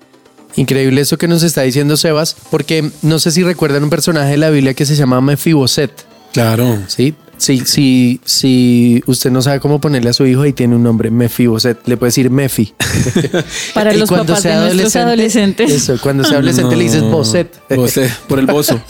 Increíble 0.57 1.01
eso 1.01 1.17
que 1.19 1.29
nos 1.29 1.43
está 1.43 1.63
diciendo 1.63 1.97
Sebas, 1.97 2.37
porque 2.51 2.91
no 3.03 3.19
sé 3.19 3.31
si 3.31 3.43
recuerdan 3.43 3.85
un 3.85 3.91
personaje 3.91 4.33
de 4.33 4.37
la 4.37 4.51
Biblia 4.51 4.75
que 4.75 4.87
se 4.87 4.97
llama 4.97 5.21
Mefiboset. 5.21 5.91
Claro. 6.33 6.79
Sí, 6.87 7.15
sí, 7.39 7.63
sí, 7.65 8.21
si 8.25 9.03
usted 9.07 9.31
no 9.31 9.43
sabe 9.43 9.59
cómo 9.59 9.81
ponerle 9.81 10.11
a 10.11 10.13
su 10.13 10.27
hijo, 10.27 10.43
ahí 10.43 10.53
tiene 10.53 10.77
un 10.77 10.83
nombre, 10.83 11.11
Mefiboset. 11.11 11.79
Le 11.87 11.97
puede 11.97 12.09
decir 12.09 12.31
Mefi. 12.31 12.75
Para 13.75 13.95
Y 13.95 13.99
los 13.99 14.09
cuando 14.09 14.35
papás 14.35 14.43
de 14.43 14.51
sea 14.51 14.61
nuestros 14.61 14.97
adolescentes. 14.97 15.71
Eso, 15.71 15.99
cuando 16.01 16.25
sea 16.25 16.35
adolescente 16.39 16.77
le 16.77 16.85
dices 16.85 17.03
Boset. 17.03 17.61
Boset, 17.75 18.13
por 18.29 18.39
el 18.39 18.47
bozo. 18.47 18.81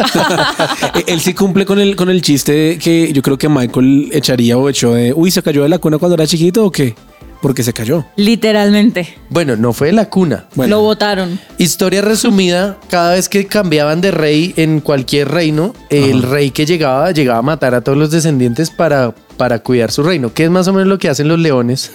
Él 1.06 1.20
sí 1.20 1.34
cumple 1.34 1.64
con 1.64 1.78
el, 1.78 1.96
con 1.96 2.10
el 2.10 2.20
chiste 2.22 2.78
que 2.78 3.12
yo 3.12 3.22
creo 3.22 3.38
que 3.38 3.48
Michael 3.48 4.10
echaría 4.12 4.58
o 4.58 4.68
echó 4.68 4.94
de, 4.94 5.12
uy, 5.14 5.30
¿se 5.30 5.42
cayó 5.42 5.62
de 5.62 5.68
la 5.68 5.78
cuna 5.78 5.98
cuando 5.98 6.14
era 6.14 6.26
chiquito 6.26 6.64
o 6.64 6.70
qué? 6.70 6.94
Porque 7.40 7.62
se 7.62 7.72
cayó. 7.72 8.04
Literalmente. 8.16 9.16
Bueno, 9.30 9.56
no 9.56 9.72
fue 9.72 9.88
de 9.88 9.92
la 9.94 10.10
cuna. 10.10 10.46
Bueno. 10.54 10.76
Lo 10.76 10.82
votaron. 10.82 11.40
Historia 11.58 12.02
resumida, 12.02 12.78
cada 12.90 13.14
vez 13.14 13.28
que 13.28 13.46
cambiaban 13.46 14.00
de 14.00 14.10
rey 14.10 14.52
en 14.56 14.80
cualquier 14.80 15.28
reino, 15.28 15.74
el 15.88 16.22
rey 16.22 16.50
que 16.50 16.66
llegaba 16.66 17.10
llegaba 17.12 17.38
a 17.38 17.42
matar 17.42 17.74
a 17.74 17.80
todos 17.80 17.96
los 17.96 18.10
descendientes 18.10 18.70
para, 18.70 19.14
para 19.36 19.60
cuidar 19.60 19.90
su 19.90 20.02
reino, 20.02 20.34
que 20.34 20.44
es 20.44 20.50
más 20.50 20.68
o 20.68 20.72
menos 20.72 20.88
lo 20.88 20.98
que 20.98 21.08
hacen 21.08 21.28
los 21.28 21.38
leones. 21.38 21.92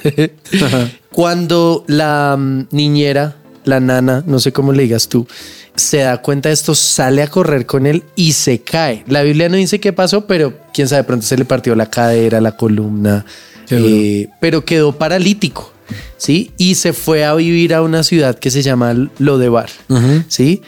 Cuando 1.11 1.85
la 1.87 2.35
mm, 2.37 2.67
niñera, 2.71 3.35
la 3.65 3.79
nana, 3.79 4.23
no 4.25 4.39
sé 4.39 4.51
cómo 4.51 4.73
le 4.73 4.83
digas 4.83 5.07
tú, 5.07 5.27
se 5.75 5.99
da 5.99 6.21
cuenta 6.21 6.49
de 6.49 6.53
esto, 6.53 6.73
sale 6.73 7.21
a 7.21 7.27
correr 7.27 7.65
con 7.65 7.85
él 7.85 8.03
y 8.15 8.33
se 8.33 8.61
cae. 8.61 9.03
La 9.07 9.23
Biblia 9.23 9.49
no 9.49 9.57
dice 9.57 9.79
qué 9.79 9.93
pasó, 9.93 10.25
pero 10.25 10.53
quién 10.73 10.87
sabe, 10.87 11.01
de 11.01 11.07
pronto 11.07 11.25
se 11.25 11.37
le 11.37 11.45
partió 11.45 11.75
la 11.75 11.89
cadera, 11.89 12.41
la 12.41 12.55
columna. 12.55 13.25
Eh, 13.69 14.27
pero 14.39 14.65
quedó 14.65 14.93
paralítico. 14.93 15.71
¿sí? 16.17 16.51
Y 16.57 16.75
se 16.75 16.93
fue 16.93 17.25
a 17.25 17.33
vivir 17.35 17.73
a 17.73 17.81
una 17.81 18.03
ciudad 18.03 18.37
que 18.37 18.51
se 18.51 18.61
llama 18.61 19.09
Lodebar, 19.19 19.69
¿sí? 20.27 20.61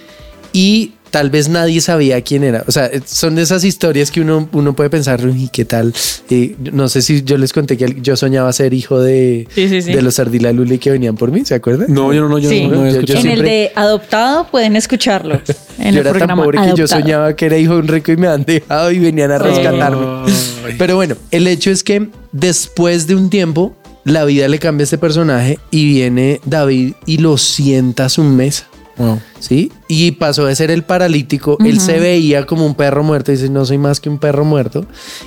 Y 0.53 0.93
tal 1.11 1.29
vez 1.29 1.49
nadie 1.49 1.81
sabía 1.81 2.21
quién 2.21 2.43
era. 2.43 2.63
O 2.67 2.71
sea, 2.71 2.89
son 3.05 3.35
de 3.35 3.41
esas 3.41 3.63
historias 3.63 4.11
que 4.11 4.21
uno, 4.21 4.47
uno 4.51 4.73
puede 4.75 4.89
pensar, 4.89 5.21
¿y 5.35 5.49
qué 5.49 5.65
tal? 5.65 5.93
Eh, 6.29 6.55
no 6.71 6.87
sé 6.89 7.01
si 7.01 7.23
yo 7.23 7.37
les 7.37 7.53
conté 7.53 7.77
que 7.77 7.97
yo 8.01 8.15
soñaba 8.15 8.51
ser 8.53 8.73
hijo 8.73 8.99
de, 8.99 9.47
Sí, 9.53 9.69
sí, 9.69 9.81
sí. 9.81 9.93
de 9.93 10.01
los 10.01 10.19
Ardila 10.19 10.51
Luli 10.51 10.77
que 10.77 10.91
venían 10.91 11.15
por 11.15 11.31
mí, 11.31 11.43
¿se 11.45 11.55
acuerdan? 11.55 11.93
No, 11.93 12.13
yo 12.13 12.21
no, 12.21 12.29
no, 12.29 12.39
yo 12.39 12.49
Sí. 12.49 12.67
no, 12.67 12.83
no 12.85 13.01
Yo- 13.01 13.15
en 13.17 13.27
el 13.27 13.41
de 13.43 13.71
adoptado 13.75 14.47
pueden 14.49 14.75
escucharlo. 14.75 15.41
En 15.79 15.93
yo 15.93 16.01
el 16.01 16.07
era 16.07 16.25
tan 16.27 16.35
pobre 16.37 16.59
que 16.59 16.73
yo 16.75 16.87
soñaba 16.87 17.35
que 17.35 17.45
era 17.45 17.57
hijo 17.57 17.73
de 17.73 17.79
un 17.81 17.87
rico 17.87 18.11
y 18.11 18.17
me 18.17 18.27
han 18.27 18.43
dejado 18.43 18.91
y 18.91 18.97
venían 18.97 19.29
a 19.31 19.37
rescatarme. 19.37 20.23
Ay. 20.65 20.75
Pero 20.77 20.95
bueno, 20.95 21.15
el 21.29 21.47
hecho 21.47 21.69
es 21.69 21.83
que 21.83 22.09
después 22.31 23.05
de 23.05 23.13
un 23.15 23.29
tiempo, 23.29 23.75
la 24.03 24.25
vida 24.25 24.47
le 24.47 24.57
cambia 24.57 24.83
a 24.83 24.85
este 24.85 24.97
personaje 24.97 25.59
y 25.69 25.85
viene 25.85 26.41
David 26.45 26.93
y 27.05 27.17
lo 27.19 27.37
sienta 27.37 28.05
a 28.05 28.09
su 28.09 28.23
mesa. 28.23 28.67
Wow. 28.97 29.21
¿Sí? 29.39 29.71
Y 29.87 30.11
pasó 30.11 30.45
de 30.45 30.55
ser 30.55 30.71
el 30.71 30.83
paralítico, 30.83 31.57
él 31.63 31.79
se 31.79 31.99
veía 31.99 32.45
como 32.45 32.65
un 32.65 32.75
perro 32.75 33.03
muerto, 33.03 33.31
dice, 33.31 33.49
no 33.49 33.65
soy 33.65 33.77
más 33.77 33.99
que 33.99 34.09
un 34.09 34.17
perro 34.17 34.43
muerto, 34.43 34.85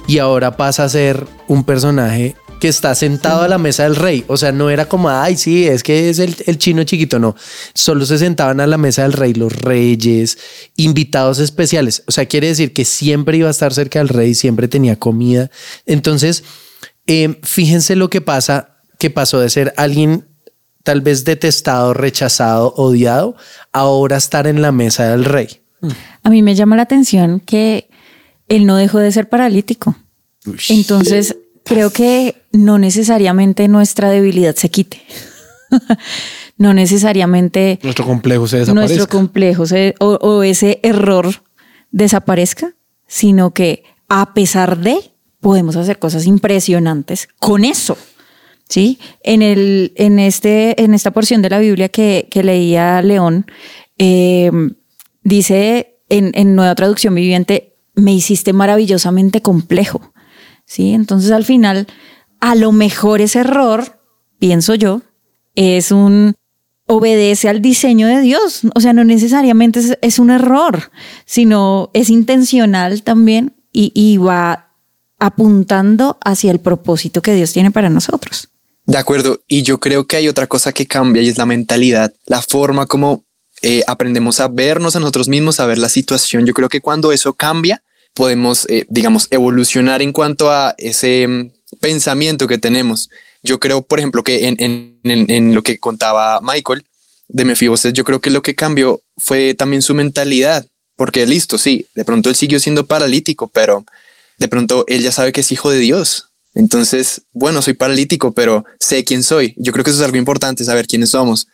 y 0.09 0.19
ahora 0.19 0.57
pasa 0.57 0.85
a 0.85 0.89
ser 0.89 1.25
un 1.47 1.65
personaje 1.65 2.35
que 2.61 2.69
está 2.69 2.95
sentado 2.95 3.43
a 3.43 3.49
la 3.49 3.59
mesa 3.59 3.85
del 3.85 3.97
rey. 3.97 4.25
O 4.29 4.37
sea, 4.37 4.53
no 4.53 4.71
era 4.71 4.85
como, 4.85 5.09
ay, 5.09 5.37
sí, 5.37 5.67
es 5.67 5.83
que 5.83 6.11
es 6.11 6.19
el, 6.19 6.37
el 6.47 6.59
chino 6.59 6.85
chiquito, 6.85 7.19
no. 7.19 7.35
Solo 7.75 8.05
se 8.05 8.19
sentaban 8.19 8.61
a 8.61 8.67
la 8.67 8.77
mesa 8.77 9.03
del 9.03 9.15
rey 9.15 9.33
los 9.33 9.53
reyes, 9.53 10.39
invitados 10.77 11.39
especiales. 11.39 12.05
O 12.07 12.13
sea, 12.13 12.27
quiere 12.27 12.49
decir 12.49 12.73
que 12.73 12.85
siempre 12.85 13.39
iba 13.39 13.49
a 13.49 13.53
estar 13.53 13.73
cerca 13.73 13.99
del 13.99 14.11
rey, 14.11 14.35
siempre 14.35 14.69
tenía 14.69 14.97
comida. 14.97 15.51
Entonces, 15.87 16.45
eh, 17.07 17.41
fíjense 17.43 17.97
lo 17.97 18.11
que 18.11 18.21
pasa, 18.21 18.77
que 18.99 19.09
pasó 19.11 19.41
de 19.41 19.49
ser 19.49 19.73
alguien 19.77 20.27
tal 20.83 21.01
vez 21.01 21.25
detestado, 21.25 21.95
rechazado, 21.95 22.73
odiado, 22.77 23.37
ahora 23.73 24.17
estar 24.17 24.47
en 24.47 24.63
la 24.63 24.73
mesa 24.73 25.09
del 25.11 25.25
rey. 25.25 25.61
A 26.23 26.31
mí 26.31 26.43
me 26.43 26.55
llama 26.55 26.77
la 26.77 26.83
atención 26.83 27.41
que 27.41 27.89
él 28.49 28.67
no 28.67 28.77
dejó 28.77 28.99
de 28.99 29.13
ser 29.13 29.29
paralítico. 29.29 29.97
Entonces, 30.69 31.37
creo 31.65 31.91
que 31.91 32.43
no 32.53 32.79
necesariamente 32.79 33.69
nuestra 33.69 34.11
debilidad 34.11 34.55
se 34.57 34.71
quite. 34.71 35.03
no 36.57 36.75
necesariamente 36.75 37.79
Nuestro 37.83 38.05
complejo 38.07 38.47
se 38.49 38.59
desaparece. 38.59 38.95
nuestro 38.97 39.09
complejo 39.19 39.67
se- 39.67 39.95
o, 40.01 40.15
o 40.21 40.43
ese 40.43 40.81
error 40.83 41.29
desaparezca, 41.91 42.75
sino 43.07 43.53
que 43.53 43.85
a 44.09 44.35
pesar 44.35 44.79
de, 44.79 45.13
podemos 45.41 45.77
hacer 45.77 45.99
cosas 45.99 46.27
impresionantes 46.27 47.29
con 47.39 47.65
eso. 47.65 47.97
¿Sí? 48.71 49.01
En, 49.25 49.43
el, 49.43 49.93
en, 49.97 50.21
este, 50.21 50.81
en 50.81 50.95
esta 50.95 51.11
porción 51.11 51.43
de 51.43 51.51
la 51.51 51.59
Biblia 51.59 51.89
que, 51.89 52.29
que 52.31 52.45
leía 52.45 53.03
León, 53.03 53.47
eh, 53.99 54.53
dice 55.25 55.99
en, 56.09 56.31
en 56.35 56.55
Nueva 56.55 56.77
Traducción 56.77 57.17
Viviente, 57.17 57.75
me 57.97 58.15
hiciste 58.15 58.53
maravillosamente 58.53 59.43
complejo. 59.43 60.13
¿Sí? 60.67 60.95
Entonces 60.95 61.33
al 61.33 61.45
final, 61.45 61.89
a 62.39 62.55
lo 62.55 62.71
mejor 62.71 63.21
ese 63.21 63.41
error, 63.41 64.01
pienso 64.39 64.77
yo, 64.77 65.03
es 65.57 65.91
un 65.91 66.37
obedece 66.87 67.49
al 67.49 67.61
diseño 67.61 68.07
de 68.07 68.21
Dios. 68.21 68.63
O 68.77 68.81
sea, 68.81 68.93
no 68.93 69.03
necesariamente 69.03 69.81
es, 69.81 69.99
es 70.01 70.21
un 70.21 70.31
error, 70.31 70.93
sino 71.25 71.91
es 71.93 72.09
intencional 72.09 73.03
también 73.03 73.57
y, 73.73 73.91
y 73.97 74.17
va 74.19 74.77
apuntando 75.19 76.19
hacia 76.25 76.53
el 76.53 76.61
propósito 76.61 77.21
que 77.21 77.35
Dios 77.35 77.53
tiene 77.53 77.73
para 77.73 77.91
nosotros. 77.91 78.49
De 78.91 78.99
acuerdo, 78.99 79.41
y 79.47 79.63
yo 79.63 79.79
creo 79.79 80.09
que 80.09 80.17
hay 80.17 80.27
otra 80.27 80.49
cosa 80.49 80.73
que 80.73 80.89
cambia 80.89 81.23
y 81.23 81.29
es 81.29 81.39
la 81.39 81.47
mentalidad, 81.47 82.13
la 82.27 82.43
forma 82.43 82.87
como 82.87 83.25
eh, 83.63 83.85
aprendemos 83.87 84.41
a 84.41 84.49
vernos 84.49 84.97
a 84.97 84.99
nosotros 84.99 85.29
mismos, 85.29 85.61
a 85.61 85.67
ver 85.67 85.79
la 85.79 85.89
situación. 85.89 86.45
Yo 86.45 86.55
creo 86.55 86.69
que 86.69 86.81
cuando 86.81 87.13
eso 87.13 87.33
cambia, 87.35 87.85
podemos, 88.15 88.67
eh, 88.69 88.87
digamos, 88.89 89.29
evolucionar 89.31 90.03
en 90.03 90.13
cuanto 90.13 90.51
a 90.51 90.75
ese 90.77 91.29
mm, 91.29 91.51
pensamiento 91.79 92.49
que 92.49 92.59
tenemos. 92.59 93.11
Yo 93.45 93.61
creo, 93.61 93.83
por 93.83 94.01
ejemplo, 94.01 94.25
que 94.25 94.49
en, 94.49 95.55
lo 95.55 95.63
que 95.63 95.79
contaba 95.79 96.41
Michael 96.43 96.85
de 97.29 97.45
Mefiboset, 97.45 97.95
yo 97.95 98.03
creo 98.03 98.21
que 98.21 98.31
lo 98.31 98.43
que 98.43 98.57
cambió 98.57 99.03
fue 99.17 99.55
también 99.55 99.83
su 99.83 99.95
mentalidad, 99.95 100.67
porque 100.97 101.27
listo, 101.27 101.59
sí, 101.59 101.87
de 101.95 102.05
pronto 102.05 102.29
él 102.29 102.35
siguió 102.35 102.59
siendo 102.59 102.85
paralítico, 102.87 103.47
pero 103.47 103.85
de 104.37 104.49
pronto 104.49 104.85
él 104.89 105.05
ya 105.05 105.13
sabe 105.13 105.31
que 105.31 105.43
es 105.43 105.53
hijo 105.53 105.71
de 105.71 105.79
Dios. 105.79 106.30
Entonces, 106.55 107.23
bueno, 107.33 107.63
soy 107.63 107.75
paralítico, 107.75 108.33
pero 108.33 108.65
sé 108.79 109.05
quién 109.05 109.23
soy. 109.23 109.55
Yo 109.57 109.73
creo 109.73 109.85
que 109.85 109.91
eso 109.91 110.01
es 110.01 110.05
algo 110.05 110.17
importante, 110.17 110.65
saber 110.65 110.87
quiénes 110.87 111.11
somos, 111.11 111.47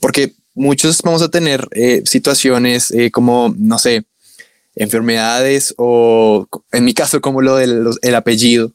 porque 0.00 0.34
muchos 0.54 1.02
vamos 1.02 1.22
a 1.22 1.28
tener 1.28 1.66
eh, 1.72 2.02
situaciones 2.04 2.90
eh, 2.92 3.10
como, 3.10 3.54
no 3.56 3.78
sé, 3.78 4.04
enfermedades 4.76 5.74
o 5.76 6.48
en 6.72 6.84
mi 6.84 6.94
caso 6.94 7.20
como 7.20 7.42
lo 7.42 7.56
del 7.56 8.14
apellido. 8.14 8.72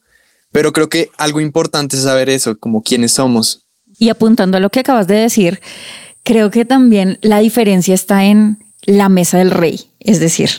Pero 0.52 0.72
creo 0.72 0.88
que 0.88 1.10
algo 1.16 1.40
importante 1.40 1.96
es 1.96 2.02
saber 2.02 2.28
eso, 2.28 2.58
como 2.58 2.82
quiénes 2.82 3.12
somos. 3.12 3.66
Y 3.98 4.08
apuntando 4.08 4.56
a 4.56 4.60
lo 4.60 4.70
que 4.70 4.80
acabas 4.80 5.06
de 5.06 5.16
decir, 5.16 5.60
creo 6.24 6.50
que 6.50 6.64
también 6.64 7.18
la 7.22 7.38
diferencia 7.38 7.94
está 7.94 8.24
en 8.24 8.58
la 8.82 9.08
mesa 9.08 9.38
del 9.38 9.50
rey. 9.50 9.90
Es 10.00 10.18
decir, 10.18 10.50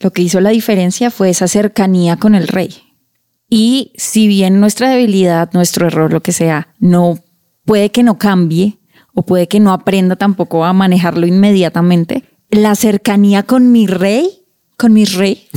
lo 0.00 0.12
que 0.12 0.22
hizo 0.22 0.40
la 0.40 0.50
diferencia 0.50 1.10
fue 1.10 1.30
esa 1.30 1.46
cercanía 1.48 2.16
con 2.16 2.34
el 2.34 2.48
rey. 2.48 2.87
Y 3.50 3.92
si 3.96 4.28
bien 4.28 4.60
nuestra 4.60 4.90
debilidad, 4.90 5.50
nuestro 5.52 5.86
error, 5.86 6.12
lo 6.12 6.22
que 6.22 6.32
sea, 6.32 6.74
no 6.78 7.18
puede 7.64 7.90
que 7.90 8.02
no 8.02 8.18
cambie 8.18 8.78
o 9.14 9.24
puede 9.24 9.48
que 9.48 9.60
no 9.60 9.72
aprenda 9.72 10.16
tampoco 10.16 10.64
a 10.64 10.72
manejarlo 10.72 11.26
inmediatamente, 11.26 12.24
la 12.50 12.74
cercanía 12.74 13.42
con 13.42 13.72
mi 13.72 13.86
rey, 13.86 14.44
con 14.76 14.92
mi 14.92 15.04
rey, 15.04 15.48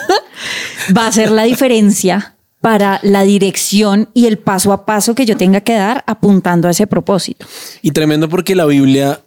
va 0.96 1.06
a 1.06 1.12
ser 1.12 1.30
la 1.30 1.44
diferencia 1.44 2.36
para 2.60 2.98
la 3.02 3.22
dirección 3.24 4.08
y 4.14 4.26
el 4.26 4.38
paso 4.38 4.72
a 4.72 4.86
paso 4.86 5.14
que 5.14 5.26
yo 5.26 5.36
tenga 5.36 5.60
que 5.60 5.74
dar 5.74 6.02
apuntando 6.06 6.66
a 6.66 6.70
ese 6.70 6.86
propósito. 6.86 7.46
Y 7.82 7.90
tremendo 7.90 8.28
porque 8.28 8.54
la 8.54 8.64
Biblia 8.64 9.20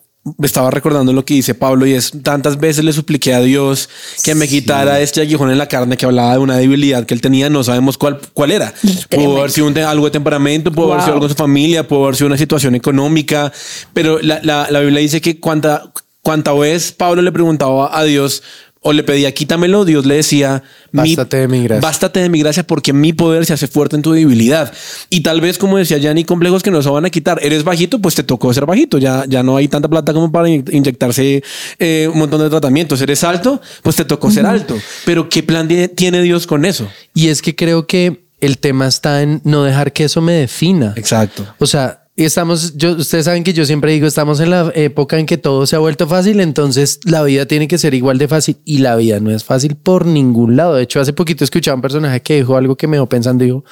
estaba 0.44 0.72
recordando 0.72 1.14
lo 1.14 1.24
que 1.26 1.34
dice 1.36 1.54
Pablo 1.56 1.86
y 1.86 1.94
es 1.94 2.12
tantas 2.24 2.60
veces 2.60 2.84
le 2.84 2.94
supliqué 2.94 3.34
a 3.34 3.42
Dios 3.42 3.90
que 4.24 4.36
me 4.36 4.48
quitara 4.48 5.00
este 5.02 5.22
aguijón 5.22 5.52
en 5.52 5.58
la 5.58 5.68
carne 5.68 5.98
que 5.98 6.06
hablaba 6.06 6.34
de 6.34 6.40
una 6.40 6.58
debilidad 6.58 7.06
que 7.06 7.14
él 7.14 7.22
tenía, 7.22 7.50
no 7.50 7.64
sabemos 7.64 7.98
cuál, 7.98 8.20
cuál 8.34 8.52
era. 8.52 8.74
Pudo 9.10 9.38
haber 9.40 9.52
sido 9.52 9.68
un 9.68 9.78
algo 9.78 10.06
de 10.06 10.12
temperamento, 10.12 10.72
pudo 10.72 10.92
haber 10.94 11.02
sido 11.04 11.14
algo 11.14 11.28
de 11.28 11.34
su 11.34 11.38
familia, 11.38 11.88
pudo 11.88 12.04
haber 12.06 12.16
sido 12.16 12.28
una 12.28 12.38
situación 12.38 12.76
económica, 12.76 13.52
pero 13.94 14.20
la, 14.22 14.40
la- 14.44 14.68
la 14.72 14.80
Biblia 14.80 15.00
dice 15.02 15.22
que 15.22 15.40
cuanta, 15.40 15.92
cuanta 16.22 16.52
vez 16.54 16.92
Pablo 16.92 17.22
le 17.22 17.32
preguntaba 17.32 17.98
a 17.98 18.04
Dios 18.04 18.44
o 18.88 18.94
le 18.94 19.04
pedía 19.04 19.34
quítamelo, 19.34 19.84
Dios 19.84 20.06
le 20.06 20.16
decía, 20.16 20.64
Bástate 20.94 21.38
de 21.38 21.48
mi 21.50 21.62
gracia. 21.64 21.82
Bástate 21.82 22.20
de 22.22 22.30
mi 22.30 22.40
gracia 22.40 22.64
porque 22.66 22.94
mi 22.94 23.12
poder 23.12 23.46
se 23.46 23.52
hace 23.54 23.68
fuerte 23.68 23.98
en 23.98 24.02
tu 24.02 24.14
debilidad. 24.14 24.72
Y 25.10 25.22
tal 25.22 25.42
vez, 25.42 25.58
como 25.58 25.78
decía 25.78 25.98
Yanni, 25.98 26.24
complejos 26.24 26.64
que 26.64 26.72
no 26.72 26.82
se 26.82 26.90
van 26.90 27.04
a 27.06 27.10
quitar. 27.10 27.40
Eres 27.44 27.64
bajito, 27.66 28.00
pues 28.00 28.16
te 28.16 28.24
tocó 28.24 28.54
ser 28.54 28.66
bajito. 28.66 28.98
Ya, 28.98 29.26
ya 29.28 29.44
no 29.44 29.58
hay 29.58 29.68
tanta 29.68 29.90
plata 29.90 30.14
como 30.14 30.32
para 30.32 30.48
in- 30.50 30.64
inyectarse 30.72 31.44
eh, 31.80 32.10
un 32.12 32.18
montón 32.18 32.40
de 32.42 32.50
tratamientos. 32.50 33.02
Eres 33.02 33.24
alto, 33.26 33.62
pues 33.84 33.98
te 33.98 34.06
tocó 34.06 34.32
ser 34.32 34.46
alto. 34.46 34.78
Pero 35.06 35.28
¿qué 35.28 35.44
plan 35.44 35.68
tiene 35.96 36.22
Dios 36.22 36.48
con 36.48 36.64
eso? 36.64 36.88
Y 37.14 37.28
es 37.28 37.42
que 37.42 37.56
creo 37.56 37.88
que 37.88 38.26
el 38.40 38.58
tema 38.60 38.88
está 38.88 39.22
en 39.22 39.42
no 39.44 39.64
dejar 39.64 39.92
que 39.92 40.06
eso 40.06 40.22
me 40.22 40.32
defina. 40.34 40.94
Exacto. 40.96 41.46
O 41.60 41.68
sea, 41.68 42.07
estamos, 42.26 42.76
yo, 42.76 42.94
ustedes 42.94 43.26
saben 43.26 43.44
que 43.44 43.54
yo 43.54 43.66
siempre 43.66 43.92
digo, 43.92 44.08
estamos 44.08 44.40
en 44.40 44.50
la 44.50 44.72
época 44.74 45.20
en 45.20 45.26
que 45.26 45.38
todo 45.38 45.68
se 45.68 45.76
ha 45.76 45.80
vuelto 45.80 46.08
fácil, 46.08 46.40
entonces 46.40 47.00
la 47.04 47.22
vida 47.24 47.46
tiene 47.46 47.68
que 47.68 47.78
ser 47.78 47.94
igual 47.94 48.18
de 48.18 48.28
fácil 48.28 48.58
y 48.66 48.80
la 48.80 48.96
vida 48.96 49.20
no 49.20 49.32
es 49.32 49.44
fácil 49.44 49.76
por 49.76 50.06
ningún 50.06 50.56
lado. 50.56 50.76
De 50.76 50.84
hecho, 50.84 51.00
hace 51.00 51.14
poquito 51.14 51.44
escuchaba 51.44 51.76
un 51.76 51.82
personaje 51.82 52.22
que 52.22 52.38
dijo 52.38 52.58
algo 52.58 52.76
que 52.76 52.88
me 52.88 52.98
dejó 52.98 53.08
pensando, 53.08 53.44
dijo, 53.44 53.64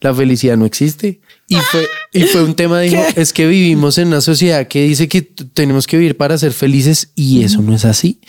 la 0.00 0.14
felicidad 0.14 0.56
no 0.56 0.64
existe. 0.64 1.20
Y 1.48 1.56
fue, 1.56 1.88
y 2.12 2.22
fue 2.22 2.44
un 2.44 2.54
tema, 2.54 2.80
dijo, 2.80 3.02
es 3.16 3.32
que 3.32 3.48
vivimos 3.48 3.98
en 3.98 4.08
una 4.08 4.20
sociedad 4.20 4.68
que 4.68 4.84
dice 4.84 5.08
que 5.08 5.22
tenemos 5.22 5.86
que 5.86 5.96
vivir 5.96 6.16
para 6.16 6.38
ser 6.38 6.52
felices 6.52 7.10
y 7.16 7.42
eso 7.42 7.62
no 7.62 7.74
es 7.74 7.84
así. 7.84 8.20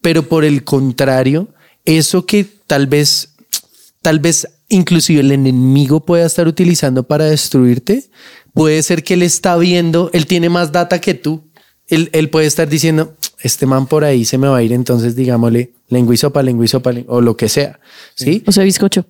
Pero 0.00 0.28
por 0.28 0.44
el 0.44 0.64
contrario, 0.64 1.48
eso 1.84 2.24
que 2.24 2.46
tal 2.66 2.86
vez 2.86 3.28
tal 4.02 4.18
vez 4.18 4.48
inclusive 4.68 5.20
el 5.20 5.32
enemigo 5.32 6.00
pueda 6.00 6.26
estar 6.26 6.48
utilizando 6.48 7.04
para 7.04 7.26
destruirte, 7.26 8.10
puede 8.54 8.82
ser 8.82 9.02
que 9.04 9.14
él 9.14 9.22
está 9.22 9.56
viendo, 9.56 10.10
él 10.12 10.26
tiene 10.26 10.48
más 10.48 10.72
data 10.72 11.00
que 11.00 11.14
tú. 11.14 11.44
Él, 11.88 12.08
él 12.12 12.30
puede 12.30 12.46
estar 12.46 12.68
diciendo, 12.68 13.16
este 13.40 13.66
man 13.66 13.86
por 13.86 14.04
ahí 14.04 14.24
se 14.24 14.38
me 14.38 14.48
va 14.48 14.56
a 14.58 14.62
ir, 14.62 14.72
entonces 14.72 15.14
digámosle 15.16 15.72
lengua 15.88 16.14
y 16.14 16.16
sopa, 16.16 16.42
lengua 16.42 16.64
y 16.64 16.68
sopa, 16.68 16.92
len- 16.92 17.04
o 17.08 17.20
lo 17.20 17.36
que 17.36 17.48
sea. 17.48 17.80
¿Sí? 18.14 18.42
O 18.46 18.52
sea, 18.52 18.64
bizcocho. 18.64 19.04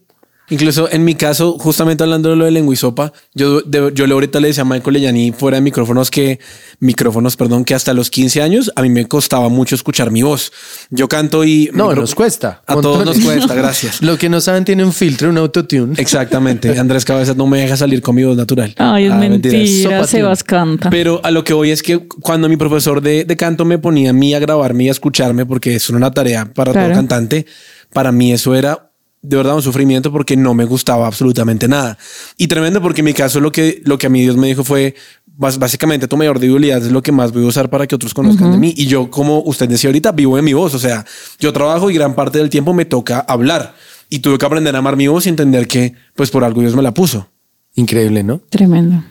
Incluso 0.53 0.89
en 0.93 1.05
mi 1.05 1.15
caso, 1.15 1.57
justamente 1.59 2.03
hablando 2.05 2.29
de 2.31 2.37
lo 2.37 2.45
de 2.45 2.51
lengua 2.51 2.75
y 2.75 2.77
sopa, 2.77 3.13
yo, 3.35 3.63
de- 3.63 3.91
yo 3.95 4.07
le 4.07 4.13
ahorita 4.13 4.39
le 4.39 4.49
decía 4.49 4.63
a 4.63 4.65
Michael 4.67 4.93
Leyani 4.95 5.33
fuera 5.33 5.57
de 5.57 5.61
micrófonos 5.63 6.11
que, 6.11 6.39
micrófonos, 6.79 7.37
perdón, 7.37 7.65
que 7.65 7.75
hasta 7.75 7.95
los 7.95 8.11
15 8.11 8.43
años 8.43 8.71
a 8.77 8.83
mí 8.83 8.91
me 8.91 9.07
costaba 9.09 9.49
mucho 9.49 9.75
escuchar 9.75 10.11
mi 10.11 10.23
voz. 10.23 10.53
Yo 10.91 11.09
canto 11.09 11.45
y... 11.45 11.71
No, 11.73 11.89
micro- 11.89 12.03
nos 12.03 12.15
cuesta. 12.15 12.63
A 12.67 12.75
todos 12.81 13.05
nos 13.05 13.19
cuesta, 13.19 13.55
gracias. 13.63 14.03
Lo 14.03 14.19
que 14.19 14.29
no 14.29 14.41
saben 14.41 14.65
tiene 14.65 14.85
un 14.85 14.93
filtro, 14.93 15.31
un 15.31 15.39
autotune. 15.39 15.95
Exactamente. 15.97 16.79
Andrés 16.79 17.05
Cabezas 17.05 17.37
no 17.37 17.47
me 17.47 17.59
deja 17.61 17.77
salir 17.77 18.03
con 18.03 18.15
mi 18.15 18.25
voz 18.25 18.37
natural. 18.37 18.75
Ay, 18.79 19.07
es 19.07 19.13
Ah, 19.13 19.17
mentira, 19.17 19.91
Sopa 19.91 20.07
Sebas 20.07 20.45
canta. 20.45 20.91
Pero 20.91 21.21
a 21.25 21.31
lo 21.31 21.45
que 21.45 21.55
voy 21.55 21.71
es 21.71 21.83
que 21.83 22.07
cuando 22.07 22.49
mi 22.49 22.57
profesor 22.57 23.01
de, 23.01 23.25
de 23.25 23.37
canto 23.37 23.65
me 23.65 23.79
ponía 23.79 24.11
a 24.11 24.13
mí 24.13 24.35
a 24.35 24.39
grabarme 24.39 24.85
y 24.85 24.89
a 24.89 24.93
escucharme, 24.93 25.47
porque 25.47 25.75
es 25.75 25.89
una 25.91 26.11
tarea 26.11 26.53
para 26.53 26.73
Claro. 26.73 26.89
todo 26.89 26.97
cantante, 26.97 27.47
para 27.93 28.13
mí 28.13 28.33
eso 28.33 28.55
era 28.55 28.92
de 29.23 29.37
verdad 29.37 29.55
un 29.55 29.63
sufrimiento 29.63 30.13
porque 30.13 30.37
no 30.37 30.53
me 30.53 30.65
gustaba 30.65 31.07
absolutamente 31.07 31.69
nada. 31.69 31.97
Y 32.37 32.49
tremendo 32.49 32.83
porque 32.83 33.01
en 33.01 33.07
mi 33.07 33.15
caso 33.15 33.41
lo 33.41 33.53
que, 33.53 33.81
lo 33.85 33.97
que 33.97 34.09
a 34.09 34.11
mí 34.11 34.21
Dios 34.21 34.37
me 34.37 34.49
dijo 34.49 34.65
fue, 34.65 34.97
básicamente 35.37 36.09
tu 36.09 36.17
mayor 36.17 36.39
debilidad 36.39 36.83
es 36.83 36.91
lo 36.91 37.03
que 37.03 37.13
más 37.13 37.33
voy 37.33 37.45
a 37.45 37.47
usar 37.47 37.71
para 37.71 37.87
que 37.87 37.95
otros 37.95 38.15
conozcan 38.15 38.51
de 38.53 38.59
mí. 38.59 38.75
Y 38.77 38.87
yo, 38.87 39.11
como 39.11 39.41
usted 39.43 39.69
decía 39.69 39.89
ahorita, 39.89 40.13
vivo 40.13 40.39
en 40.39 40.45
mi 40.45 40.53
voz. 40.53 40.75
O 40.75 40.79
sea, 40.79 41.07
yo 41.39 41.53
trabajo 41.53 41.91
y 41.91 41.95
gran 41.95 42.15
parte 42.15 42.39
del 42.39 42.51
tiempo 42.51 42.75
me 42.75 42.85
toca 42.85 43.21
hablar. 43.21 43.75
Y 44.11 44.19
tuve 44.19 44.37
que 44.37 44.45
aprender 44.45 44.75
a 44.75 44.79
amar 44.79 44.97
mi 44.97 45.07
voz 45.07 45.27
y 45.27 45.31
entender 45.31 45.67
que, 45.67 45.95
pues 46.15 46.31
por 46.31 46.45
algo 46.45 46.61
Dios 46.61 46.75
me 46.75 46.83
la 46.83 46.93
puso. 46.93 47.29
Increíble, 47.75 48.23
¿no? 48.23 48.41
Tremendo. 48.51 49.03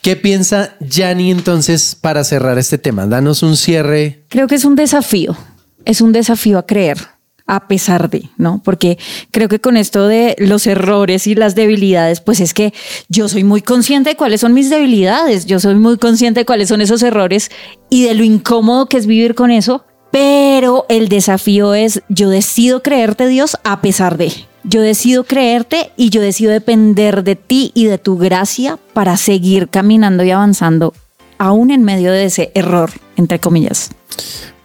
¿Qué 0.00 0.16
piensa 0.16 0.76
Yanni 0.80 1.30
entonces 1.30 1.96
para 1.98 2.24
cerrar 2.24 2.58
este 2.58 2.78
tema? 2.78 3.06
Danos 3.06 3.42
un 3.42 3.56
cierre. 3.56 4.24
Creo 4.28 4.46
que 4.46 4.54
es 4.54 4.64
un 4.64 4.76
desafío, 4.76 5.36
es 5.84 6.00
un 6.00 6.12
desafío 6.12 6.58
a 6.58 6.66
creer, 6.66 6.98
a 7.46 7.68
pesar 7.68 8.08
de, 8.08 8.30
¿no? 8.36 8.62
Porque 8.64 8.98
creo 9.30 9.48
que 9.48 9.60
con 9.60 9.76
esto 9.76 10.08
de 10.08 10.34
los 10.38 10.66
errores 10.66 11.26
y 11.26 11.34
las 11.34 11.54
debilidades, 11.54 12.20
pues 12.20 12.40
es 12.40 12.54
que 12.54 12.72
yo 13.08 13.28
soy 13.28 13.44
muy 13.44 13.60
consciente 13.60 14.10
de 14.10 14.16
cuáles 14.16 14.40
son 14.40 14.54
mis 14.54 14.70
debilidades, 14.70 15.46
yo 15.46 15.60
soy 15.60 15.74
muy 15.74 15.98
consciente 15.98 16.40
de 16.40 16.46
cuáles 16.46 16.68
son 16.68 16.80
esos 16.80 17.02
errores 17.02 17.50
y 17.90 18.04
de 18.04 18.14
lo 18.14 18.24
incómodo 18.24 18.86
que 18.86 18.96
es 18.96 19.06
vivir 19.06 19.34
con 19.34 19.50
eso, 19.50 19.84
pero 20.10 20.86
el 20.88 21.08
desafío 21.08 21.74
es, 21.74 22.02
yo 22.08 22.30
decido 22.30 22.82
creerte 22.82 23.26
Dios 23.26 23.58
a 23.64 23.80
pesar 23.80 24.16
de. 24.16 24.32
Yo 24.62 24.80
decido 24.80 25.24
creerte 25.24 25.90
y 25.96 26.08
yo 26.08 26.22
decido 26.22 26.50
depender 26.50 27.24
de 27.24 27.36
ti 27.36 27.72
y 27.74 27.84
de 27.86 27.98
tu 27.98 28.16
gracia 28.16 28.78
para 28.94 29.18
seguir 29.18 29.68
caminando 29.68 30.24
y 30.24 30.30
avanzando, 30.30 30.94
aún 31.36 31.70
en 31.70 31.82
medio 31.82 32.12
de 32.12 32.24
ese 32.24 32.50
error, 32.54 32.90
entre 33.16 33.40
comillas. 33.40 33.90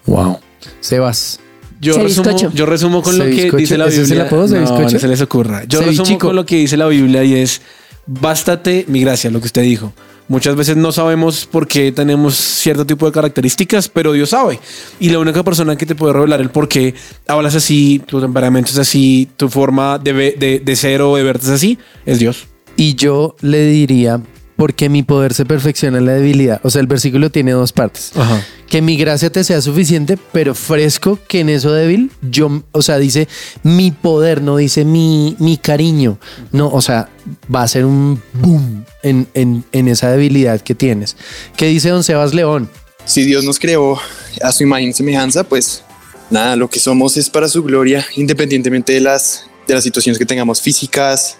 Wow. 0.06 0.38
Sebas, 0.80 1.42
Yo 1.80 1.98
resumo, 2.02 2.52
yo 2.54 2.66
resumo 2.66 3.02
con 3.02 3.18
lo 3.18 3.24
¿Se 3.26 3.30
que 3.30 3.36
bizcocho? 3.44 3.58
dice 3.58 3.78
la 3.78 3.86
¿Ese 3.88 4.02
Biblia. 4.02 4.16
es 4.16 4.20
el 4.22 4.28
apodo, 4.28 4.48
se 4.48 4.60
no, 4.60 4.80
no 4.80 4.90
se 4.90 5.08
les 5.08 5.22
ocurra. 5.22 5.64
Yo 5.66 5.80
Se 5.80 5.86
resumo 5.86 6.06
bichico. 6.06 6.28
con 6.28 6.36
lo 6.36 6.46
que 6.46 6.58
dice 6.58 6.76
la 6.78 6.88
Biblia 6.88 7.24
y 7.24 7.36
es 7.36 7.62
bástate 8.06 8.86
mi 8.88 9.02
gracia, 9.02 9.30
lo 9.30 9.40
que 9.40 9.46
usted 9.48 9.62
dijo. 9.62 9.94
Muchas 10.28 10.56
veces 10.56 10.78
no 10.78 10.92
sabemos 10.92 11.48
por 11.48 11.68
qué 11.68 11.92
tenemos 11.92 12.36
cierto 12.36 12.86
tipo 12.86 13.06
de 13.08 13.12
características, 13.12 13.90
pero 13.90 14.12
Dios 14.14 14.30
sabe. 14.30 14.60
Y 15.00 15.10
la 15.10 15.18
única 15.18 15.44
persona 15.44 15.76
que 15.76 15.88
te 15.88 15.96
puede 15.96 16.14
revelar 16.14 16.40
el 16.40 16.50
por 16.52 16.68
qué 16.68 16.94
hablas 17.28 17.56
así, 17.56 18.00
tu 18.06 18.22
temperamento 18.22 18.70
es 18.72 18.78
así, 18.78 19.28
tu 19.38 19.50
forma 19.50 19.98
de, 19.98 20.14
de, 20.38 20.62
de 20.64 20.76
ser 20.76 21.02
o 21.02 21.16
de 21.16 21.24
verte 21.24 21.46
es 21.46 21.52
así, 21.52 21.80
es 22.06 22.20
Dios. 22.20 22.46
Y 22.76 22.94
yo 22.96 23.36
le 23.42 23.66
diría, 23.66 24.22
porque 24.60 24.90
mi 24.90 25.04
poder 25.04 25.34
se 25.34 25.46
perfecciona 25.46 26.00
en 26.00 26.06
la 26.06 26.12
debilidad. 26.12 26.60
O 26.66 26.70
sea, 26.70 26.82
el 26.82 26.88
versículo 26.88 27.30
tiene 27.30 27.52
dos 27.54 27.72
partes. 27.72 28.12
Ajá. 28.14 28.46
Que 28.68 28.82
mi 28.82 28.98
gracia 28.98 29.32
te 29.32 29.46
sea 29.46 29.62
suficiente, 29.62 30.18
pero 30.34 30.54
fresco 30.54 31.18
que 31.30 31.40
en 31.40 31.48
eso 31.48 31.72
débil, 31.72 32.12
yo, 32.22 32.62
o 32.74 32.82
sea, 32.82 32.98
dice 32.98 33.30
mi 33.64 33.92
poder, 33.92 34.42
no 34.42 34.58
dice 34.58 34.84
mi, 34.84 35.38
mi 35.40 35.56
cariño. 35.56 36.20
No, 36.52 36.68
o 36.68 36.82
sea, 36.82 37.08
va 37.54 37.64
a 37.64 37.70
ser 37.70 37.86
un 37.86 38.22
boom 38.34 38.84
en, 39.02 39.30
en, 39.34 39.64
en 39.72 39.88
esa 39.88 40.12
debilidad 40.12 40.60
que 40.60 40.76
tienes. 40.76 41.16
¿Qué 41.56 41.68
dice 41.68 41.88
don 41.88 42.04
Sebas 42.04 42.34
León? 42.34 42.70
Si 43.06 43.24
Dios 43.24 43.46
nos 43.46 43.60
creó 43.60 43.98
a 44.44 44.52
su 44.52 44.64
imagen 44.64 44.90
y 44.90 44.94
semejanza, 44.94 45.46
pues 45.46 45.84
nada, 46.30 46.58
lo 46.58 46.70
que 46.70 46.82
somos 46.82 47.16
es 47.16 47.30
para 47.30 47.48
su 47.48 47.64
gloria, 47.64 48.06
independientemente 48.18 48.92
de 48.92 49.00
las, 49.00 49.46
de 49.70 49.74
las 49.74 49.86
situaciones 49.86 50.20
que 50.20 50.26
tengamos 50.26 50.60
físicas. 50.62 51.38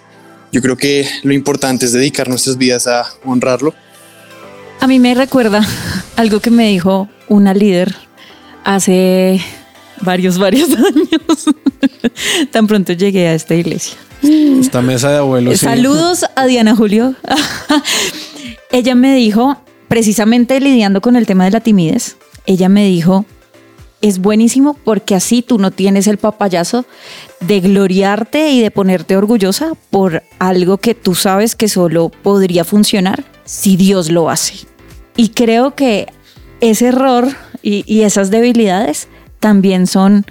Yo 0.52 0.60
creo 0.60 0.76
que 0.76 1.08
lo 1.22 1.32
importante 1.32 1.86
es 1.86 1.92
dedicar 1.92 2.28
nuestras 2.28 2.56
vidas 2.56 2.86
a 2.86 3.06
honrarlo. 3.24 3.74
A 4.80 4.86
mí 4.86 4.98
me 4.98 5.14
recuerda 5.14 5.66
algo 6.16 6.40
que 6.40 6.50
me 6.50 6.68
dijo 6.68 7.08
una 7.28 7.54
líder 7.54 7.94
hace 8.64 9.40
varios, 10.00 10.38
varios 10.38 10.70
años. 10.74 11.46
Tan 12.50 12.66
pronto 12.66 12.92
llegué 12.92 13.28
a 13.28 13.34
esta 13.34 13.54
iglesia. 13.54 13.96
Esta 14.22 14.82
mesa 14.82 15.10
de 15.10 15.18
abuelos. 15.18 15.58
sí. 15.58 15.64
Saludos 15.66 16.24
a 16.34 16.46
Diana 16.46 16.74
Julio. 16.76 17.14
ella 18.70 18.94
me 18.94 19.14
dijo, 19.14 19.62
precisamente 19.88 20.60
lidiando 20.60 21.00
con 21.00 21.16
el 21.16 21.26
tema 21.26 21.44
de 21.44 21.52
la 21.52 21.60
timidez, 21.60 22.16
ella 22.46 22.68
me 22.68 22.84
dijo, 22.84 23.24
es 24.02 24.18
buenísimo 24.18 24.76
porque 24.84 25.14
así 25.14 25.42
tú 25.42 25.58
no 25.58 25.70
tienes 25.70 26.06
el 26.06 26.18
papayazo 26.18 26.86
de 27.40 27.60
gloriarte 27.60 28.50
y 28.50 28.60
de 28.60 28.70
ponerte 28.70 29.16
orgullosa 29.16 29.72
por 29.90 30.22
algo 30.38 30.78
que 30.78 30.94
tú 30.94 31.14
sabes 31.14 31.54
que 31.54 31.68
solo 31.68 32.10
podría 32.22 32.64
funcionar 32.64 33.24
si 33.44 33.76
Dios 33.76 34.10
lo 34.10 34.30
hace. 34.30 34.54
Y 35.16 35.30
creo 35.30 35.74
que 35.74 36.06
ese 36.60 36.88
error 36.88 37.28
y, 37.62 38.02
esas 38.02 38.30
debilidades 38.30 39.08
también 39.38 39.86
son 39.86 40.24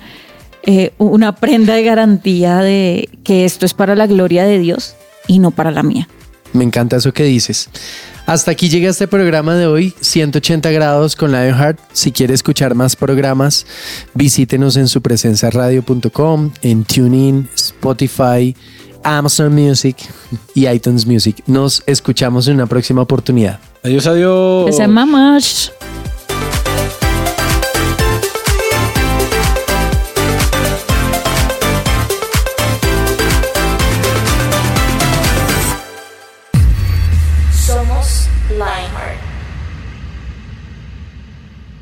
eh, 0.63 0.93
una 0.97 1.36
prenda 1.36 1.75
de 1.75 1.84
garantía 1.84 2.58
de 2.58 3.10
que 3.23 3.45
esto 3.45 3.65
es 3.65 3.73
para 3.73 3.95
la 3.95 4.08
gloria 4.08 4.45
de 4.45 4.60
Dios 4.60 4.95
y 5.27 5.39
no 5.39 5.51
para 5.51 5.71
la 5.71 5.84
mía. 5.84 6.08
Me 6.53 6.63
encanta 6.63 6.97
eso 6.97 7.13
que 7.13 7.23
dices. 7.23 7.69
Hasta 8.29 8.51
aquí 8.51 8.69
llega 8.69 8.91
este 8.91 9.07
programa 9.07 9.55
de 9.55 9.65
hoy, 9.65 9.91
180 10.01 10.69
grados 10.69 11.15
con 11.15 11.31
Lionheart. 11.31 11.79
Si 11.93 12.11
quiere 12.11 12.35
escuchar 12.35 12.75
más 12.75 12.95
programas, 12.95 13.65
visítenos 14.13 14.77
en 14.77 14.87
supresenciaradio.com, 14.87 16.51
en 16.61 16.83
TuneIn, 16.83 17.49
Spotify, 17.55 18.55
Amazon 19.03 19.55
Music 19.55 19.97
y 20.53 20.67
iTunes 20.67 21.07
Music. 21.07 21.41
Nos 21.47 21.81
escuchamos 21.87 22.47
en 22.47 22.53
una 22.57 22.67
próxima 22.67 23.01
oportunidad. 23.01 23.59
Adiós, 23.81 24.05
adiós. 24.05 24.79